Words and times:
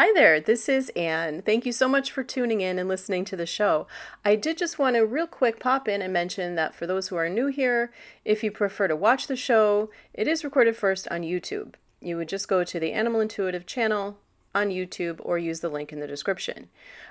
Hi 0.00 0.12
there, 0.14 0.38
this 0.38 0.68
is 0.68 0.90
Anne. 0.90 1.42
Thank 1.42 1.66
you 1.66 1.72
so 1.72 1.88
much 1.88 2.12
for 2.12 2.22
tuning 2.22 2.60
in 2.60 2.78
and 2.78 2.88
listening 2.88 3.24
to 3.24 3.36
the 3.36 3.46
show. 3.46 3.88
I 4.24 4.36
did 4.36 4.56
just 4.56 4.78
want 4.78 4.94
to 4.94 5.04
real 5.04 5.26
quick 5.26 5.58
pop 5.58 5.88
in 5.88 6.02
and 6.02 6.12
mention 6.12 6.54
that 6.54 6.72
for 6.72 6.86
those 6.86 7.08
who 7.08 7.16
are 7.16 7.28
new 7.28 7.48
here, 7.48 7.90
if 8.24 8.44
you 8.44 8.52
prefer 8.52 8.86
to 8.86 8.94
watch 8.94 9.26
the 9.26 9.34
show, 9.34 9.90
it 10.14 10.28
is 10.28 10.44
recorded 10.44 10.76
first 10.76 11.08
on 11.10 11.22
YouTube. 11.22 11.74
You 12.00 12.16
would 12.16 12.28
just 12.28 12.46
go 12.46 12.62
to 12.62 12.78
the 12.78 12.92
Animal 12.92 13.20
Intuitive 13.20 13.66
channel 13.66 14.18
on 14.54 14.68
YouTube 14.68 15.16
or 15.18 15.36
use 15.36 15.58
the 15.58 15.68
link 15.68 15.92
in 15.92 15.98
the 15.98 16.06
description. 16.06 16.68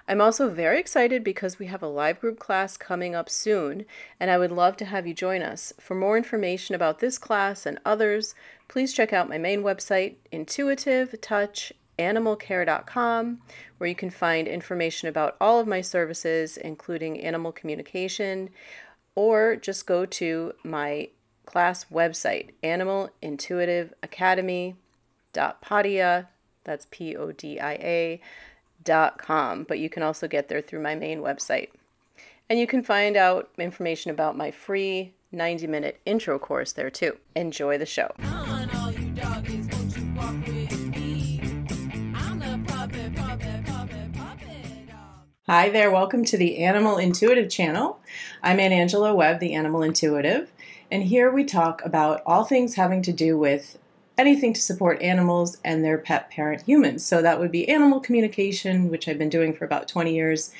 I'm 0.07 0.21
also 0.21 0.47
very 0.47 0.79
excited 0.79 1.25
because 1.25 1.59
we 1.59 1.65
have 1.65 1.83
a 1.83 1.89
live 1.89 2.21
group 2.21 2.39
class 2.39 2.77
coming 2.77 3.13
up 3.13 3.29
soon, 3.29 3.83
and 4.17 4.31
I 4.31 4.37
would 4.37 4.53
love 4.53 4.77
to 4.77 4.85
have 4.85 5.05
you 5.05 5.13
join 5.13 5.41
us. 5.41 5.73
For 5.77 5.93
more 5.93 6.15
information 6.15 6.73
about 6.73 6.99
this 6.99 7.17
class 7.17 7.65
and 7.65 7.79
others, 7.83 8.33
please 8.69 8.93
check 8.93 9.11
out 9.11 9.27
my 9.27 9.37
main 9.37 9.61
website, 9.61 10.15
Intuitive 10.31 11.19
Touch 11.19 11.73
animalcare.com, 11.99 13.41
where 13.77 13.87
you 13.87 13.95
can 13.95 14.09
find 14.09 14.47
information 14.47 15.09
about 15.09 15.35
all 15.41 15.59
of 15.59 15.67
my 15.67 15.81
services, 15.81 16.55
including 16.57 17.21
animal 17.21 17.51
communication, 17.51 18.49
or 19.15 19.55
just 19.55 19.87
go 19.87 20.05
to 20.05 20.53
my 20.63 21.09
class 21.45 21.85
website, 21.85 22.49
Animal 22.61 23.09
Intuitive 23.21 23.93
Academy.podia, 24.03 26.27
that's 26.63 26.85
P 26.91 27.15
O 27.15 27.31
D 27.31 27.59
I 27.59 27.73
A, 27.73 28.21
dot 28.83 29.17
com. 29.17 29.63
But 29.63 29.79
you 29.79 29.89
can 29.89 30.03
also 30.03 30.27
get 30.27 30.49
there 30.49 30.61
through 30.61 30.81
my 30.81 30.93
main 30.93 31.21
website. 31.21 31.69
And 32.49 32.59
you 32.59 32.67
can 32.67 32.83
find 32.83 33.17
out 33.17 33.49
information 33.57 34.11
about 34.11 34.37
my 34.37 34.51
free 34.51 35.13
90 35.31 35.67
minute 35.67 36.01
intro 36.05 36.37
course 36.37 36.73
there 36.73 36.89
too. 36.89 37.17
Enjoy 37.35 37.77
the 37.77 37.85
show. 37.85 38.11
Hi 45.49 45.69
there, 45.69 45.89
welcome 45.89 46.25
to 46.25 46.37
the 46.37 46.57
Animal 46.57 46.97
Intuitive 46.97 47.49
channel. 47.49 48.01
I'm 48.43 48.59
Anne 48.59 48.73
Angelo 48.73 49.15
Webb, 49.15 49.39
the 49.39 49.53
Animal 49.53 49.81
Intuitive, 49.81 50.51
and 50.91 51.03
here 51.03 51.31
we 51.31 51.45
talk 51.45 51.81
about 51.85 52.21
all 52.25 52.43
things 52.43 52.75
having 52.75 53.01
to 53.03 53.13
do 53.13 53.37
with 53.37 53.79
anything 54.17 54.51
to 54.51 54.59
support 54.59 55.01
animals 55.01 55.55
and 55.63 55.85
their 55.85 55.99
pet 55.99 56.29
parent 56.29 56.63
humans. 56.63 57.05
So 57.05 57.21
that 57.21 57.39
would 57.39 57.53
be 57.53 57.69
animal 57.69 58.01
communication, 58.01 58.89
which 58.89 59.07
I've 59.07 59.17
been 59.17 59.29
doing 59.29 59.53
for 59.53 59.63
about 59.63 59.87
20 59.87 60.13
years 60.13 60.51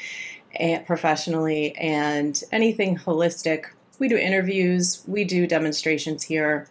eh, 0.56 0.80
professionally, 0.80 1.76
and 1.76 2.42
anything 2.54 2.98
holistic. 2.98 3.66
We 4.00 4.08
do 4.08 4.16
interviews, 4.16 5.04
we 5.06 5.26
do 5.26 5.48
demonstrations 5.48 6.24
here, 6.24 6.70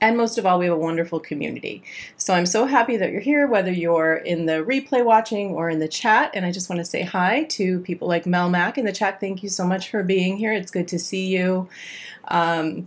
and 0.00 0.16
most 0.16 0.38
of 0.38 0.46
all, 0.46 0.58
we 0.58 0.66
have 0.66 0.74
a 0.74 0.78
wonderful 0.78 1.20
community. 1.20 1.82
So 2.16 2.32
I'm 2.32 2.46
so 2.46 2.64
happy 2.66 2.96
that 2.96 3.12
you're 3.12 3.20
here, 3.20 3.46
whether 3.46 3.70
you're 3.70 4.16
in 4.16 4.46
the 4.46 4.64
replay 4.64 5.04
watching 5.04 5.50
or 5.50 5.68
in 5.68 5.78
the 5.78 5.88
chat. 5.88 6.30
And 6.34 6.46
I 6.46 6.52
just 6.52 6.70
want 6.70 6.78
to 6.80 6.84
say 6.84 7.02
hi 7.02 7.44
to 7.44 7.80
people 7.80 8.08
like 8.08 8.24
Mel 8.24 8.48
Mack 8.48 8.78
in 8.78 8.86
the 8.86 8.92
chat. 8.92 9.20
Thank 9.20 9.42
you 9.42 9.50
so 9.50 9.66
much 9.66 9.90
for 9.90 10.02
being 10.02 10.38
here. 10.38 10.52
It's 10.52 10.70
good 10.70 10.88
to 10.88 10.98
see 10.98 11.26
you. 11.26 11.68
Um, 12.28 12.86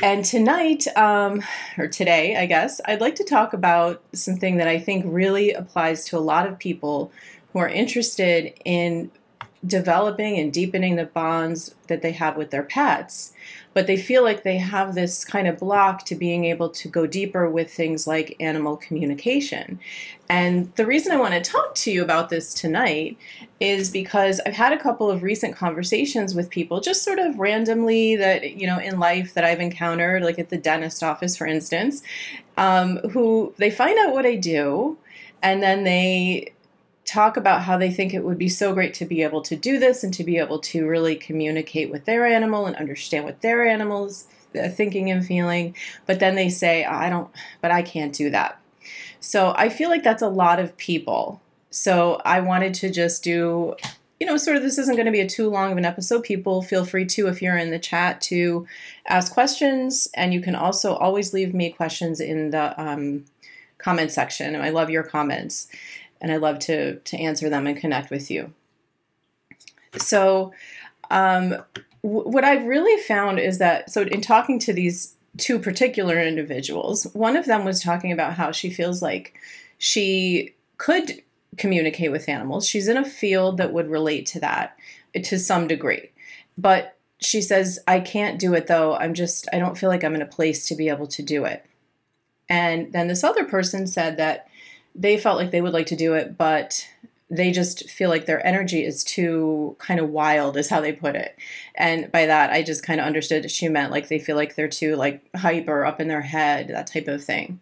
and 0.00 0.24
tonight, 0.24 0.86
um, 0.96 1.42
or 1.76 1.88
today, 1.88 2.36
I 2.36 2.46
guess, 2.46 2.80
I'd 2.86 3.00
like 3.00 3.16
to 3.16 3.24
talk 3.24 3.52
about 3.52 4.02
something 4.12 4.56
that 4.58 4.68
I 4.68 4.78
think 4.78 5.04
really 5.06 5.52
applies 5.52 6.04
to 6.06 6.16
a 6.16 6.20
lot 6.20 6.46
of 6.46 6.58
people 6.58 7.10
who 7.52 7.58
are 7.58 7.68
interested 7.68 8.54
in 8.64 9.10
developing 9.66 10.38
and 10.38 10.52
deepening 10.52 10.96
the 10.96 11.06
bonds 11.06 11.74
that 11.88 12.00
they 12.00 12.12
have 12.12 12.36
with 12.36 12.50
their 12.50 12.62
pets 12.62 13.32
but 13.78 13.86
they 13.86 13.96
feel 13.96 14.24
like 14.24 14.42
they 14.42 14.56
have 14.56 14.96
this 14.96 15.24
kind 15.24 15.46
of 15.46 15.56
block 15.56 16.04
to 16.04 16.16
being 16.16 16.44
able 16.46 16.68
to 16.68 16.88
go 16.88 17.06
deeper 17.06 17.48
with 17.48 17.72
things 17.72 18.08
like 18.08 18.34
animal 18.40 18.76
communication. 18.76 19.78
And 20.28 20.74
the 20.74 20.84
reason 20.84 21.12
I 21.12 21.16
want 21.16 21.34
to 21.34 21.40
talk 21.40 21.76
to 21.76 21.92
you 21.92 22.02
about 22.02 22.28
this 22.28 22.52
tonight 22.52 23.16
is 23.60 23.88
because 23.88 24.40
I've 24.44 24.54
had 24.54 24.72
a 24.72 24.82
couple 24.82 25.08
of 25.08 25.22
recent 25.22 25.54
conversations 25.54 26.34
with 26.34 26.50
people, 26.50 26.80
just 26.80 27.04
sort 27.04 27.20
of 27.20 27.38
randomly 27.38 28.16
that, 28.16 28.56
you 28.56 28.66
know, 28.66 28.80
in 28.80 28.98
life 28.98 29.34
that 29.34 29.44
I've 29.44 29.60
encountered, 29.60 30.24
like 30.24 30.40
at 30.40 30.48
the 30.48 30.58
dentist 30.58 31.04
office, 31.04 31.36
for 31.36 31.46
instance, 31.46 32.02
um, 32.56 32.96
who 33.12 33.54
they 33.58 33.70
find 33.70 33.96
out 34.00 34.12
what 34.12 34.26
I 34.26 34.34
do 34.34 34.98
and 35.40 35.62
then 35.62 35.84
they 35.84 36.52
talk 37.08 37.38
about 37.38 37.62
how 37.62 37.78
they 37.78 37.90
think 37.90 38.12
it 38.12 38.22
would 38.22 38.36
be 38.36 38.50
so 38.50 38.74
great 38.74 38.92
to 38.92 39.06
be 39.06 39.22
able 39.22 39.40
to 39.40 39.56
do 39.56 39.78
this 39.78 40.04
and 40.04 40.12
to 40.12 40.22
be 40.22 40.36
able 40.36 40.58
to 40.58 40.86
really 40.86 41.16
communicate 41.16 41.90
with 41.90 42.04
their 42.04 42.26
animal 42.26 42.66
and 42.66 42.76
understand 42.76 43.24
what 43.24 43.40
their 43.40 43.66
animal's 43.66 44.26
uh, 44.54 44.68
thinking 44.68 45.10
and 45.10 45.24
feeling. 45.24 45.74
But 46.04 46.20
then 46.20 46.34
they 46.34 46.50
say, 46.50 46.84
I 46.84 47.08
don't, 47.08 47.30
but 47.62 47.70
I 47.70 47.80
can't 47.80 48.12
do 48.12 48.28
that. 48.30 48.60
So 49.20 49.54
I 49.56 49.70
feel 49.70 49.88
like 49.88 50.04
that's 50.04 50.22
a 50.22 50.28
lot 50.28 50.60
of 50.60 50.76
people. 50.76 51.40
So 51.70 52.20
I 52.26 52.40
wanted 52.40 52.74
to 52.74 52.90
just 52.90 53.24
do, 53.24 53.74
you 54.20 54.26
know, 54.26 54.36
sort 54.36 54.58
of 54.58 54.62
this 54.62 54.76
isn't 54.76 54.96
going 54.96 55.06
to 55.06 55.12
be 55.12 55.20
a 55.20 55.28
too 55.28 55.48
long 55.48 55.72
of 55.72 55.78
an 55.78 55.86
episode. 55.86 56.24
People 56.24 56.60
feel 56.60 56.84
free 56.84 57.06
to, 57.06 57.28
if 57.28 57.40
you're 57.40 57.56
in 57.56 57.70
the 57.70 57.78
chat, 57.78 58.20
to 58.22 58.66
ask 59.06 59.32
questions. 59.32 60.08
And 60.12 60.34
you 60.34 60.42
can 60.42 60.54
also 60.54 60.94
always 60.94 61.32
leave 61.32 61.54
me 61.54 61.70
questions 61.70 62.20
in 62.20 62.50
the 62.50 62.78
um, 62.78 63.24
comment 63.78 64.10
section. 64.10 64.56
I 64.56 64.68
love 64.68 64.90
your 64.90 65.04
comments 65.04 65.68
and 66.20 66.32
I 66.32 66.36
love 66.36 66.58
to 66.60 66.96
to 66.96 67.16
answer 67.16 67.48
them 67.48 67.66
and 67.66 67.76
connect 67.76 68.10
with 68.10 68.30
you. 68.30 68.52
So, 69.96 70.52
um, 71.10 71.50
w- 72.02 72.28
what 72.28 72.44
I've 72.44 72.66
really 72.66 73.00
found 73.02 73.38
is 73.38 73.58
that 73.58 73.90
so 73.90 74.02
in 74.02 74.20
talking 74.20 74.58
to 74.60 74.72
these 74.72 75.14
two 75.36 75.58
particular 75.58 76.20
individuals, 76.20 77.04
one 77.14 77.36
of 77.36 77.46
them 77.46 77.64
was 77.64 77.82
talking 77.82 78.12
about 78.12 78.34
how 78.34 78.52
she 78.52 78.70
feels 78.70 79.02
like 79.02 79.38
she 79.78 80.54
could 80.76 81.22
communicate 81.56 82.12
with 82.12 82.28
animals. 82.28 82.66
She's 82.66 82.88
in 82.88 82.96
a 82.96 83.04
field 83.04 83.56
that 83.58 83.72
would 83.72 83.90
relate 83.90 84.26
to 84.26 84.40
that 84.40 84.76
to 85.14 85.38
some 85.38 85.66
degree, 85.66 86.10
but 86.56 86.96
she 87.20 87.40
says, 87.40 87.80
I 87.88 88.00
can't 88.00 88.38
do 88.38 88.54
it 88.54 88.66
though. 88.66 88.94
I'm 88.94 89.14
just, 89.14 89.48
I 89.52 89.58
don't 89.58 89.76
feel 89.76 89.88
like 89.88 90.04
I'm 90.04 90.14
in 90.14 90.22
a 90.22 90.26
place 90.26 90.68
to 90.68 90.76
be 90.76 90.88
able 90.88 91.08
to 91.08 91.22
do 91.22 91.44
it. 91.44 91.64
And 92.48 92.92
then 92.92 93.08
this 93.08 93.24
other 93.24 93.44
person 93.44 93.86
said 93.86 94.16
that 94.16 94.47
they 94.98 95.16
felt 95.16 95.38
like 95.38 95.50
they 95.50 95.62
would 95.62 95.72
like 95.72 95.86
to 95.86 95.96
do 95.96 96.14
it, 96.14 96.36
but 96.36 96.86
they 97.30 97.50
just 97.50 97.88
feel 97.90 98.08
like 98.08 98.26
their 98.26 98.44
energy 98.46 98.84
is 98.84 99.04
too 99.04 99.76
kind 99.78 100.00
of 100.00 100.08
wild 100.08 100.56
is 100.56 100.70
how 100.70 100.80
they 100.80 100.92
put 100.92 101.14
it 101.14 101.36
and 101.74 102.10
by 102.10 102.24
that 102.24 102.50
i 102.50 102.62
just 102.62 102.82
kind 102.82 103.00
of 103.00 103.06
understood 103.06 103.50
she 103.50 103.68
meant 103.68 103.92
like 103.92 104.08
they 104.08 104.18
feel 104.18 104.34
like 104.34 104.54
they're 104.54 104.66
too 104.66 104.96
like 104.96 105.22
hyper 105.36 105.84
up 105.84 106.00
in 106.00 106.08
their 106.08 106.22
head 106.22 106.68
that 106.68 106.86
type 106.86 107.06
of 107.06 107.22
thing 107.22 107.60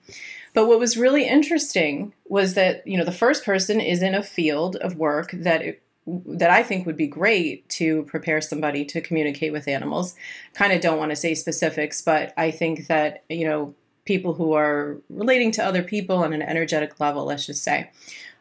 but 0.57 0.69
what 0.69 0.79
was 0.79 0.97
really 0.97 1.29
interesting 1.29 2.15
was 2.29 2.55
that 2.55 2.87
you 2.87 2.97
know 2.97 3.05
the 3.05 3.13
first 3.13 3.45
person 3.45 3.81
is 3.81 4.03
in 4.03 4.15
a 4.15 4.23
field 4.23 4.77
of 4.77 4.97
work 4.97 5.31
that 5.33 5.61
it, 5.61 5.83
that 6.07 6.51
I 6.51 6.63
think 6.63 6.87
would 6.87 6.97
be 6.97 7.09
great 7.09 7.69
to 7.71 8.05
prepare 8.05 8.41
somebody 8.41 8.85
to 8.87 9.01
communicate 9.01 9.53
with 9.53 9.69
animals. 9.69 10.15
Kind 10.55 10.73
of 10.73 10.81
don't 10.81 10.99
want 10.99 11.11
to 11.11 11.17
say 11.17 11.35
specifics, 11.35 12.01
but 12.01 12.33
I 12.37 12.53
think 12.53 12.87
that 12.87 13.25
you 13.29 13.47
know 13.47 13.75
people 14.07 14.33
who 14.35 14.55
are 14.55 14.97
relating 15.11 15.51
to 15.53 15.65
other 15.65 15.83
people 15.83 16.19
on 16.19 16.33
an 16.33 16.43
energetic 16.43 16.99
level, 16.99 17.27
let's 17.27 17.45
just 17.45 17.63
say. 17.63 17.91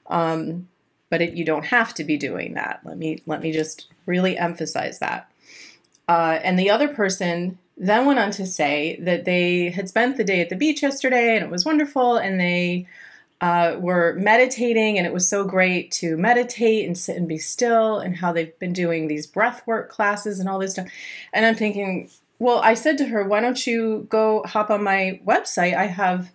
Um, 0.07 0.69
but 1.09 1.21
it, 1.21 1.33
you 1.33 1.43
don't 1.43 1.65
have 1.65 1.93
to 1.95 2.03
be 2.03 2.17
doing 2.17 2.53
that. 2.53 2.79
Let 2.83 2.97
me 2.97 3.21
let 3.25 3.41
me 3.41 3.51
just 3.51 3.87
really 4.05 4.37
emphasize 4.37 4.99
that. 4.99 5.29
Uh, 6.07 6.39
and 6.43 6.57
the 6.57 6.69
other 6.69 6.87
person 6.87 7.57
then 7.77 8.05
went 8.05 8.19
on 8.19 8.31
to 8.31 8.45
say 8.45 8.97
that 9.01 9.25
they 9.25 9.69
had 9.69 9.89
spent 9.89 10.17
the 10.17 10.23
day 10.23 10.39
at 10.39 10.49
the 10.49 10.55
beach 10.55 10.81
yesterday 10.81 11.35
and 11.35 11.43
it 11.43 11.51
was 11.51 11.65
wonderful, 11.65 12.17
and 12.17 12.39
they 12.39 12.87
uh, 13.41 13.75
were 13.79 14.15
meditating, 14.17 14.97
and 14.97 15.05
it 15.05 15.13
was 15.13 15.27
so 15.27 15.43
great 15.43 15.91
to 15.91 16.15
meditate 16.15 16.85
and 16.85 16.97
sit 16.97 17.17
and 17.17 17.27
be 17.27 17.37
still, 17.37 17.99
and 17.99 18.17
how 18.17 18.31
they've 18.31 18.57
been 18.59 18.73
doing 18.73 19.07
these 19.07 19.27
breath 19.27 19.61
work 19.67 19.89
classes 19.89 20.39
and 20.39 20.47
all 20.47 20.59
this 20.59 20.71
stuff. 20.71 20.87
And 21.33 21.45
I'm 21.45 21.55
thinking, 21.55 22.09
well, 22.39 22.59
I 22.59 22.73
said 22.73 22.97
to 22.99 23.05
her, 23.05 23.23
why 23.23 23.39
don't 23.39 23.65
you 23.65 24.07
go 24.09 24.43
hop 24.45 24.69
on 24.69 24.83
my 24.83 25.19
website? 25.25 25.75
I 25.75 25.87
have 25.87 26.31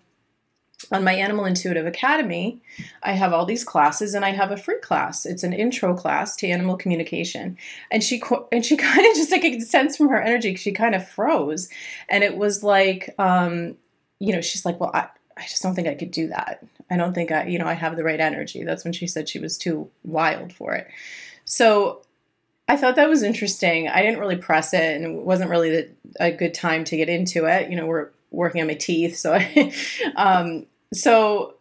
on 0.91 1.03
my 1.03 1.13
Animal 1.13 1.45
Intuitive 1.45 1.85
Academy, 1.85 2.61
I 3.03 3.13
have 3.13 3.33
all 3.33 3.45
these 3.45 3.63
classes 3.63 4.13
and 4.13 4.25
I 4.25 4.31
have 4.31 4.51
a 4.51 4.57
free 4.57 4.79
class. 4.79 5.25
It's 5.25 5.43
an 5.43 5.53
intro 5.53 5.95
class 5.95 6.35
to 6.37 6.47
animal 6.47 6.75
communication. 6.75 7.57
And 7.91 8.03
she 8.03 8.21
and 8.51 8.65
she 8.65 8.77
kind 8.77 9.05
of 9.05 9.15
just 9.15 9.31
like 9.31 9.43
a 9.43 9.59
sense 9.61 9.97
from 9.97 10.09
her 10.09 10.21
energy, 10.21 10.55
she 10.55 10.71
kind 10.71 10.95
of 10.95 11.07
froze. 11.07 11.69
And 12.09 12.23
it 12.23 12.37
was 12.37 12.63
like, 12.63 13.13
um, 13.19 13.75
you 14.19 14.33
know, 14.33 14.41
she's 14.41 14.65
like, 14.65 14.79
well, 14.79 14.91
I, 14.93 15.07
I 15.37 15.43
just 15.43 15.61
don't 15.61 15.75
think 15.75 15.87
I 15.87 15.95
could 15.95 16.11
do 16.11 16.27
that. 16.27 16.63
I 16.89 16.97
don't 16.97 17.13
think 17.13 17.31
I, 17.31 17.45
you 17.45 17.57
know, 17.57 17.67
I 17.67 17.73
have 17.73 17.95
the 17.95 18.03
right 18.03 18.19
energy. 18.19 18.63
That's 18.63 18.83
when 18.83 18.93
she 18.93 19.07
said 19.07 19.29
she 19.29 19.39
was 19.39 19.57
too 19.57 19.89
wild 20.03 20.51
for 20.51 20.73
it. 20.73 20.87
So 21.45 22.01
I 22.71 22.77
thought 22.77 22.95
that 22.95 23.09
was 23.09 23.21
interesting. 23.21 23.89
I 23.89 24.01
didn't 24.01 24.21
really 24.21 24.37
press 24.37 24.73
it, 24.73 24.95
and 24.95 25.03
it 25.03 25.25
wasn't 25.25 25.49
really 25.49 25.71
the, 25.71 25.89
a 26.21 26.31
good 26.31 26.53
time 26.53 26.85
to 26.85 26.95
get 26.95 27.09
into 27.09 27.45
it. 27.45 27.69
You 27.69 27.75
know, 27.75 27.85
we're 27.85 28.11
working 28.31 28.61
on 28.61 28.67
my 28.67 28.75
teeth, 28.75 29.17
so 29.17 29.33
I, 29.33 29.73
um, 30.15 30.67
so, 30.93 31.55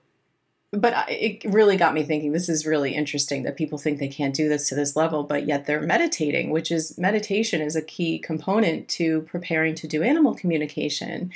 but 0.70 0.94
I, 0.94 1.10
it 1.10 1.44
really 1.46 1.76
got 1.76 1.94
me 1.94 2.04
thinking. 2.04 2.30
This 2.30 2.48
is 2.48 2.64
really 2.64 2.94
interesting 2.94 3.42
that 3.42 3.56
people 3.56 3.76
think 3.76 3.98
they 3.98 4.06
can't 4.06 4.36
do 4.36 4.48
this 4.48 4.68
to 4.68 4.76
this 4.76 4.94
level, 4.94 5.24
but 5.24 5.48
yet 5.48 5.66
they're 5.66 5.80
meditating, 5.80 6.50
which 6.50 6.70
is 6.70 6.96
meditation 6.96 7.60
is 7.60 7.74
a 7.74 7.82
key 7.82 8.20
component 8.20 8.88
to 8.90 9.22
preparing 9.22 9.74
to 9.74 9.88
do 9.88 10.04
animal 10.04 10.36
communication. 10.36 11.32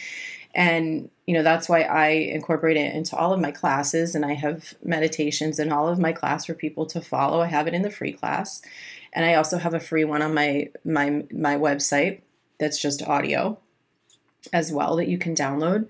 And, 0.55 1.11
you 1.27 1.35
know, 1.35 1.43
that's 1.43 1.69
why 1.69 1.83
I 1.83 2.11
incorporate 2.11 2.77
it 2.77 2.95
into 2.95 3.17
all 3.17 3.33
of 3.33 3.41
my 3.41 3.51
classes 3.51 4.15
and 4.15 4.25
I 4.25 4.35
have 4.35 4.75
meditations 4.85 5.59
in 5.59 5.73
all 5.73 5.89
of 5.89 5.99
my 5.99 6.13
class 6.13 6.45
for 6.45 6.55
people 6.55 6.87
to 6.87 7.01
follow. 7.01 7.41
I 7.41 7.47
have 7.47 7.67
it 7.67 7.75
in 7.75 7.83
the 7.83 7.91
free 7.91 8.13
class. 8.13 8.63
And 9.15 9.25
I 9.25 9.35
also 9.35 9.59
have 9.59 9.75
a 9.75 9.81
free 9.81 10.05
one 10.05 10.23
on 10.23 10.35
my 10.35 10.71
my 10.85 11.25
my 11.33 11.57
website 11.57 12.21
that's 12.59 12.81
just 12.81 13.03
audio 13.03 13.59
as 14.53 14.73
well 14.73 14.97
that 14.97 15.09
you 15.09 15.19
can 15.19 15.35
download. 15.35 15.89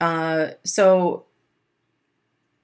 Uh, 0.00 0.50
so 0.64 1.24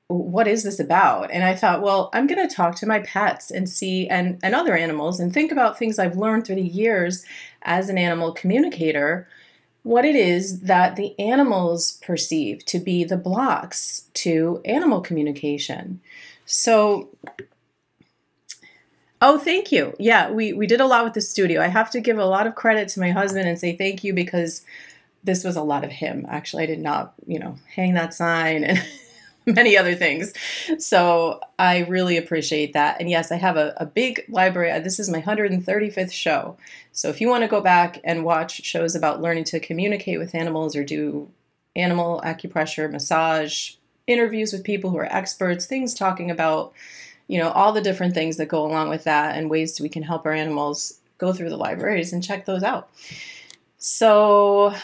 what 0.08 0.46
is 0.46 0.62
this 0.62 0.78
about? 0.78 1.31
And 1.32 1.43
I 1.43 1.54
thought, 1.54 1.82
well, 1.82 2.10
I'm 2.12 2.26
going 2.26 2.46
to 2.46 2.54
talk 2.54 2.76
to 2.76 2.87
my 2.87 3.00
pets 3.00 3.50
and 3.50 3.69
see, 3.69 4.08
and, 4.08 4.38
and 4.43 4.54
other 4.54 4.76
animals, 4.76 5.19
and 5.19 5.32
think 5.32 5.50
about 5.50 5.78
things 5.78 5.98
I've 5.98 6.16
learned 6.16 6.46
through 6.46 6.56
the 6.56 6.62
years 6.62 7.25
as 7.62 7.88
an 7.88 7.98
animal 7.98 8.32
communicator, 8.32 9.28
what 9.82 10.04
it 10.04 10.14
is 10.14 10.60
that 10.62 10.96
the 10.96 11.19
animals 11.19 11.98
perceive 12.04 12.64
to 12.66 12.78
be 12.78 13.02
the 13.02 13.16
blocks 13.16 14.08
to 14.14 14.60
animal 14.64 15.00
communication. 15.00 16.00
So, 16.44 17.08
oh, 19.26 19.38
thank 19.38 19.73
you. 19.73 19.94
Yeah, 19.99 20.31
we, 20.31 20.52
we 20.52 20.67
did 20.67 20.81
a 20.81 20.87
lot 20.87 21.05
with 21.05 21.14
the 21.14 21.20
studio. 21.20 21.61
I 21.61 21.67
have 21.67 21.90
to 21.90 22.00
give 22.00 22.19
a 22.19 22.25
lot 22.25 22.46
of 22.46 22.55
credit 22.55 22.88
to 22.90 23.00
my 23.00 23.11
husband 23.11 23.49
and 23.49 23.58
say 23.58 23.76
thank 23.76 24.05
you 24.05 24.12
because 24.14 24.62
this 25.25 25.43
was 25.43 25.56
a 25.56 25.62
lot 25.62 25.82
of 25.82 25.90
him. 25.90 26.25
Actually, 26.28 26.62
I 26.62 26.67
did 26.67 26.78
not, 26.78 27.14
you 27.26 27.38
know, 27.38 27.56
hang 27.75 27.94
that 27.94 28.14
sign 28.14 28.64
and. 28.64 28.82
many 29.46 29.76
other 29.76 29.94
things. 29.94 30.32
So 30.78 31.40
I 31.56 31.84
really 31.84 32.17
appreciate 32.17 32.73
that. 32.73 33.00
And 33.00 33.08
yes, 33.08 33.31
I 33.31 33.37
have 33.37 33.56
a, 33.56 33.75
a 33.76 33.87
big 33.87 34.25
library. 34.28 34.73
Uh, 34.73 34.81
this 34.81 34.99
is 34.99 35.08
my 35.08 35.23
135th 35.23 36.12
show. 36.12 36.56
So 36.90 37.08
if 37.11 37.20
you 37.20 37.29
want 37.29 37.43
to 37.43 37.49
go 37.49 37.61
back 37.61 38.00
and 38.02 38.25
watch 38.25 38.64
shows 38.64 38.96
about 38.96 39.22
learning 39.22 39.44
to 39.44 39.61
communicate 39.61 40.19
with 40.19 40.34
animals 40.34 40.75
or 40.75 40.82
do 40.82 41.31
animal 41.76 42.20
acupressure, 42.25 42.90
massage, 42.90 43.75
interviews 44.08 44.52
with 44.52 44.64
people 44.64 44.90
who 44.90 44.99
are 44.99 45.14
experts, 45.14 45.67
things 45.67 45.94
talking 45.94 46.29
about, 46.31 46.72
you 47.28 47.38
know, 47.38 47.50
all 47.50 47.73
the 47.73 47.81
different 47.81 48.14
things 48.14 48.37
that 48.37 48.46
go 48.46 48.64
along 48.64 48.88
with 48.88 49.05
that 49.05 49.37
and 49.37 49.50
ways 49.50 49.81
we 49.81 49.88
can 49.88 50.02
help 50.02 50.26
our 50.26 50.32
animals 50.32 51.00
go 51.19 51.32
through 51.32 51.49
the 51.49 51.56
libraries 51.56 52.12
and 52.12 52.23
check 52.23 52.44
those 52.44 52.62
out. 52.62 52.90
So, 53.78 54.75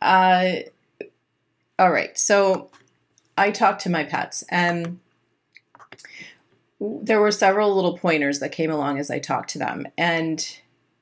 uh, 0.00 0.52
all 1.78 1.90
right. 1.90 2.16
So 2.16 2.70
I 3.36 3.50
talked 3.50 3.82
to 3.82 3.90
my 3.90 4.04
pets 4.04 4.44
and 4.48 5.00
there 6.80 7.20
were 7.20 7.30
several 7.30 7.74
little 7.74 7.98
pointers 7.98 8.40
that 8.40 8.52
came 8.52 8.70
along 8.70 8.98
as 8.98 9.10
I 9.10 9.18
talked 9.18 9.50
to 9.50 9.58
them. 9.58 9.86
And 9.96 10.58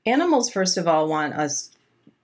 animals, 0.06 0.50
first 0.50 0.76
of 0.76 0.86
all, 0.86 1.08
want 1.08 1.34
us 1.34 1.70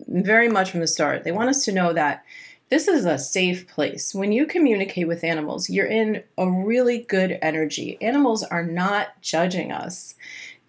very 0.07 0.49
much 0.49 0.71
from 0.71 0.81
the 0.81 0.87
start, 0.87 1.25
they 1.25 1.33
want 1.33 1.49
us 1.49 1.65
to 1.65 1.73
know 1.73 1.93
that 1.93 2.25
this 2.71 2.87
is 2.87 3.05
a 3.05 3.19
safe 3.19 3.67
place. 3.67 4.15
When 4.15 4.33
you 4.33 4.47
communicate 4.47 5.09
with 5.09 5.25
animals, 5.25 5.71
you're 5.71 5.87
in 5.87 6.23
a 6.37 6.51
really 6.51 6.99
good 6.99 7.39
energy. 7.41 7.97
Animals 8.01 8.43
are 8.43 8.65
not 8.65 9.21
judging 9.23 9.73
us. 9.73 10.15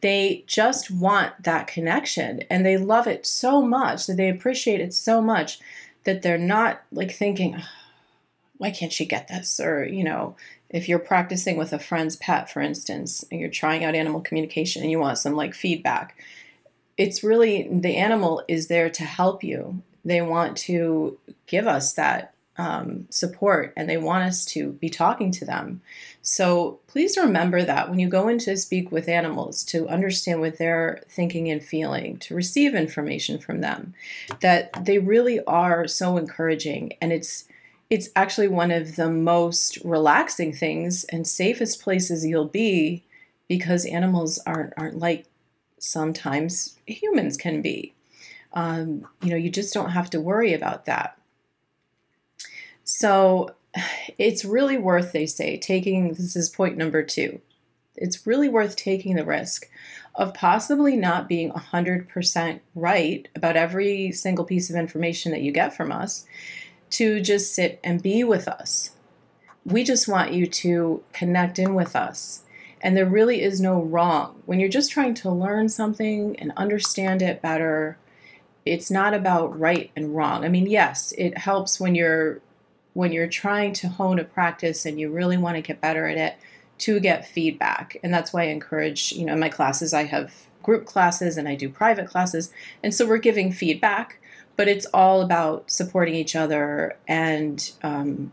They 0.02 0.46
just 0.48 0.90
want 0.90 1.44
that 1.44 1.68
connection 1.68 2.44
and 2.50 2.66
they 2.66 2.78
love 2.78 3.06
it 3.06 3.26
so 3.26 3.62
much 3.62 4.08
that 4.08 4.16
they 4.16 4.30
appreciate 4.30 4.80
it 4.80 4.94
so 4.94 5.22
much 5.22 5.60
that 6.06 6.22
they're 6.22 6.38
not 6.38 6.82
like 6.92 7.12
thinking, 7.12 7.62
why 8.58 8.72
can't 8.72 8.94
she 8.94 9.06
get 9.06 9.28
this? 9.28 9.60
Or, 9.60 9.84
you 9.84 10.04
know, 10.04 10.38
if 10.70 10.88
you're 10.88 11.00
practicing 11.00 11.58
with 11.58 11.74
a 11.74 11.80
friend's 11.80 12.16
pet, 12.16 12.50
for 12.50 12.62
instance, 12.62 13.26
and 13.30 13.42
you're 13.42 13.50
trying 13.50 13.84
out 13.84 13.96
animal 13.96 14.22
communication 14.22 14.82
and 14.82 14.92
you 14.92 15.00
want 15.00 15.18
some 15.18 15.36
like 15.36 15.54
feedback, 15.54 16.18
it's 16.98 17.24
really 17.24 17.68
the 17.72 17.96
animal 17.96 18.44
is 18.48 18.68
there 18.68 18.90
to 18.90 19.04
help 19.04 19.44
you. 19.44 19.82
They 20.06 20.22
want 20.22 20.58
to 20.58 21.18
give 21.48 21.68
us 21.68 21.94
that 21.94 22.34
um, 22.60 23.08
support 23.10 23.74
and 23.78 23.90
they 23.90 23.98
want 23.98 24.26
us 24.26 24.44
to 24.44 24.74
be 24.74 24.90
talking 24.90 25.32
to 25.32 25.46
them. 25.46 25.82
So 26.22 26.80
please 26.88 27.18
remember 27.18 27.64
that 27.64 27.90
when 27.90 28.00
you 28.00 28.10
go 28.10 28.28
in 28.28 28.38
to 28.40 28.58
speak 28.58 28.92
with 28.92 29.08
animals, 29.08 29.64
to 29.66 29.88
understand 29.88 30.42
what 30.42 30.58
they're 30.58 31.02
thinking 31.08 31.50
and 31.50 31.64
feeling, 31.64 32.18
to 32.20 32.36
receive 32.36 32.76
information 32.76 33.40
from 33.40 33.62
them, 33.62 33.94
that 34.42 34.86
they 34.86 35.00
really 35.00 35.40
are 35.46 35.88
so 35.88 36.18
encouraging 36.18 36.94
and 37.02 37.14
it's 37.14 37.46
it's 37.90 38.10
actually 38.16 38.48
one 38.48 38.70
of 38.70 38.98
the 38.98 39.10
most 39.10 39.78
relaxing 39.84 40.54
things 40.54 41.06
and 41.06 41.26
safest 41.26 41.82
places 41.82 42.24
you'll 42.24 42.46
be 42.46 43.04
because 43.48 43.86
animals 43.86 44.38
aren't 44.46 44.74
aren't 44.78 45.00
like 45.00 45.26
sometimes 45.80 46.78
humans 46.86 47.38
can 47.38 47.62
be. 47.62 47.94
Um, 48.54 49.08
you 49.22 49.30
know, 49.30 49.36
you 49.36 49.50
just 49.50 49.74
don't 49.74 49.92
have 49.92 50.10
to 50.12 50.22
worry 50.22 50.54
about 50.54 50.86
that. 50.86 51.20
So 52.84 53.52
it's 54.18 54.44
really 54.44 54.78
worth, 54.78 55.12
they 55.12 55.26
say, 55.26 55.58
taking 55.58 56.10
this 56.10 56.36
is 56.36 56.50
point 56.50 56.78
number 56.78 57.04
two. 57.04 57.42
It's 57.96 58.26
really 58.26 58.50
worth 58.50 58.76
taking 58.76 59.16
the 59.16 59.26
risk 59.26 59.70
of 60.16 60.34
possibly 60.34 60.98
not 60.98 61.30
being 61.30 61.52
100% 61.52 62.60
right 62.76 63.28
about 63.36 63.56
every 63.56 64.12
single 64.12 64.46
piece 64.46 64.70
of 64.70 64.76
information 64.76 65.32
that 65.32 65.42
you 65.42 65.52
get 65.52 65.76
from 65.76 65.92
us 65.92 66.26
to 66.92 67.22
just 67.22 67.54
sit 67.54 67.80
and 67.84 68.02
be 68.02 68.24
with 68.24 68.48
us. 68.48 68.92
We 69.66 69.84
just 69.84 70.08
want 70.08 70.34
you 70.34 70.48
to 70.48 71.04
connect 71.14 71.60
in 71.60 71.76
with 71.76 71.96
us. 71.96 72.44
And 72.82 72.96
there 72.96 73.06
really 73.06 73.42
is 73.42 73.62
no 73.62 73.82
wrong. 73.82 74.42
When 74.46 74.60
you're 74.60 74.70
just 74.70 74.92
trying 74.92 75.14
to 75.16 75.30
learn 75.30 75.70
something 75.70 76.38
and 76.40 76.54
understand 76.56 77.22
it 77.22 77.42
better, 77.42 77.98
it's 78.70 78.92
not 78.92 79.14
about 79.14 79.58
right 79.60 79.92
and 79.96 80.16
wrong. 80.16 80.46
I 80.46 80.50
mean, 80.50 80.68
yes, 80.68 81.14
it 81.18 81.38
helps 81.38 81.80
when 81.80 81.96
you're 81.96 82.42
when 82.94 83.12
you're 83.12 83.28
trying 83.28 83.72
to 83.72 83.88
hone 83.88 84.20
a 84.20 84.24
practice 84.24 84.86
and 84.86 85.00
you 85.00 85.12
really 85.12 85.38
want 85.38 85.56
to 85.56 85.62
get 85.62 85.80
better 85.80 86.08
at 86.08 86.18
it 86.18 86.36
to 86.80 87.00
get 87.00 87.28
feedback. 87.28 87.98
And 88.04 88.14
that's 88.14 88.34
why 88.34 88.44
I 88.44 88.48
encourage, 88.48 89.12
you 89.12 89.26
know, 89.26 89.34
in 89.34 89.40
my 89.40 89.50
classes 89.50 89.94
I 89.94 90.04
have 90.04 90.34
group 90.64 90.86
classes 90.86 91.38
and 91.38 91.48
I 91.48 91.56
do 91.56 91.70
private 91.70 92.08
classes. 92.08 92.52
And 92.84 92.94
so 92.94 93.08
we're 93.08 93.18
giving 93.18 93.52
feedback 93.52 94.20
but 94.60 94.68
it's 94.68 94.86
all 94.88 95.22
about 95.22 95.72
supporting 95.72 96.16
each 96.16 96.36
other 96.36 96.98
and 97.08 97.72
um, 97.82 98.30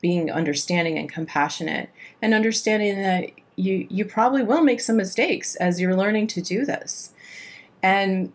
being 0.00 0.30
understanding 0.30 0.96
and 0.96 1.08
compassionate 1.08 1.90
and 2.22 2.32
understanding 2.32 3.02
that 3.02 3.32
you 3.56 3.88
you 3.90 4.04
probably 4.04 4.44
will 4.44 4.62
make 4.62 4.80
some 4.80 4.96
mistakes 4.96 5.56
as 5.56 5.80
you're 5.80 5.96
learning 5.96 6.28
to 6.28 6.40
do 6.40 6.64
this 6.64 7.10
and 7.82 8.32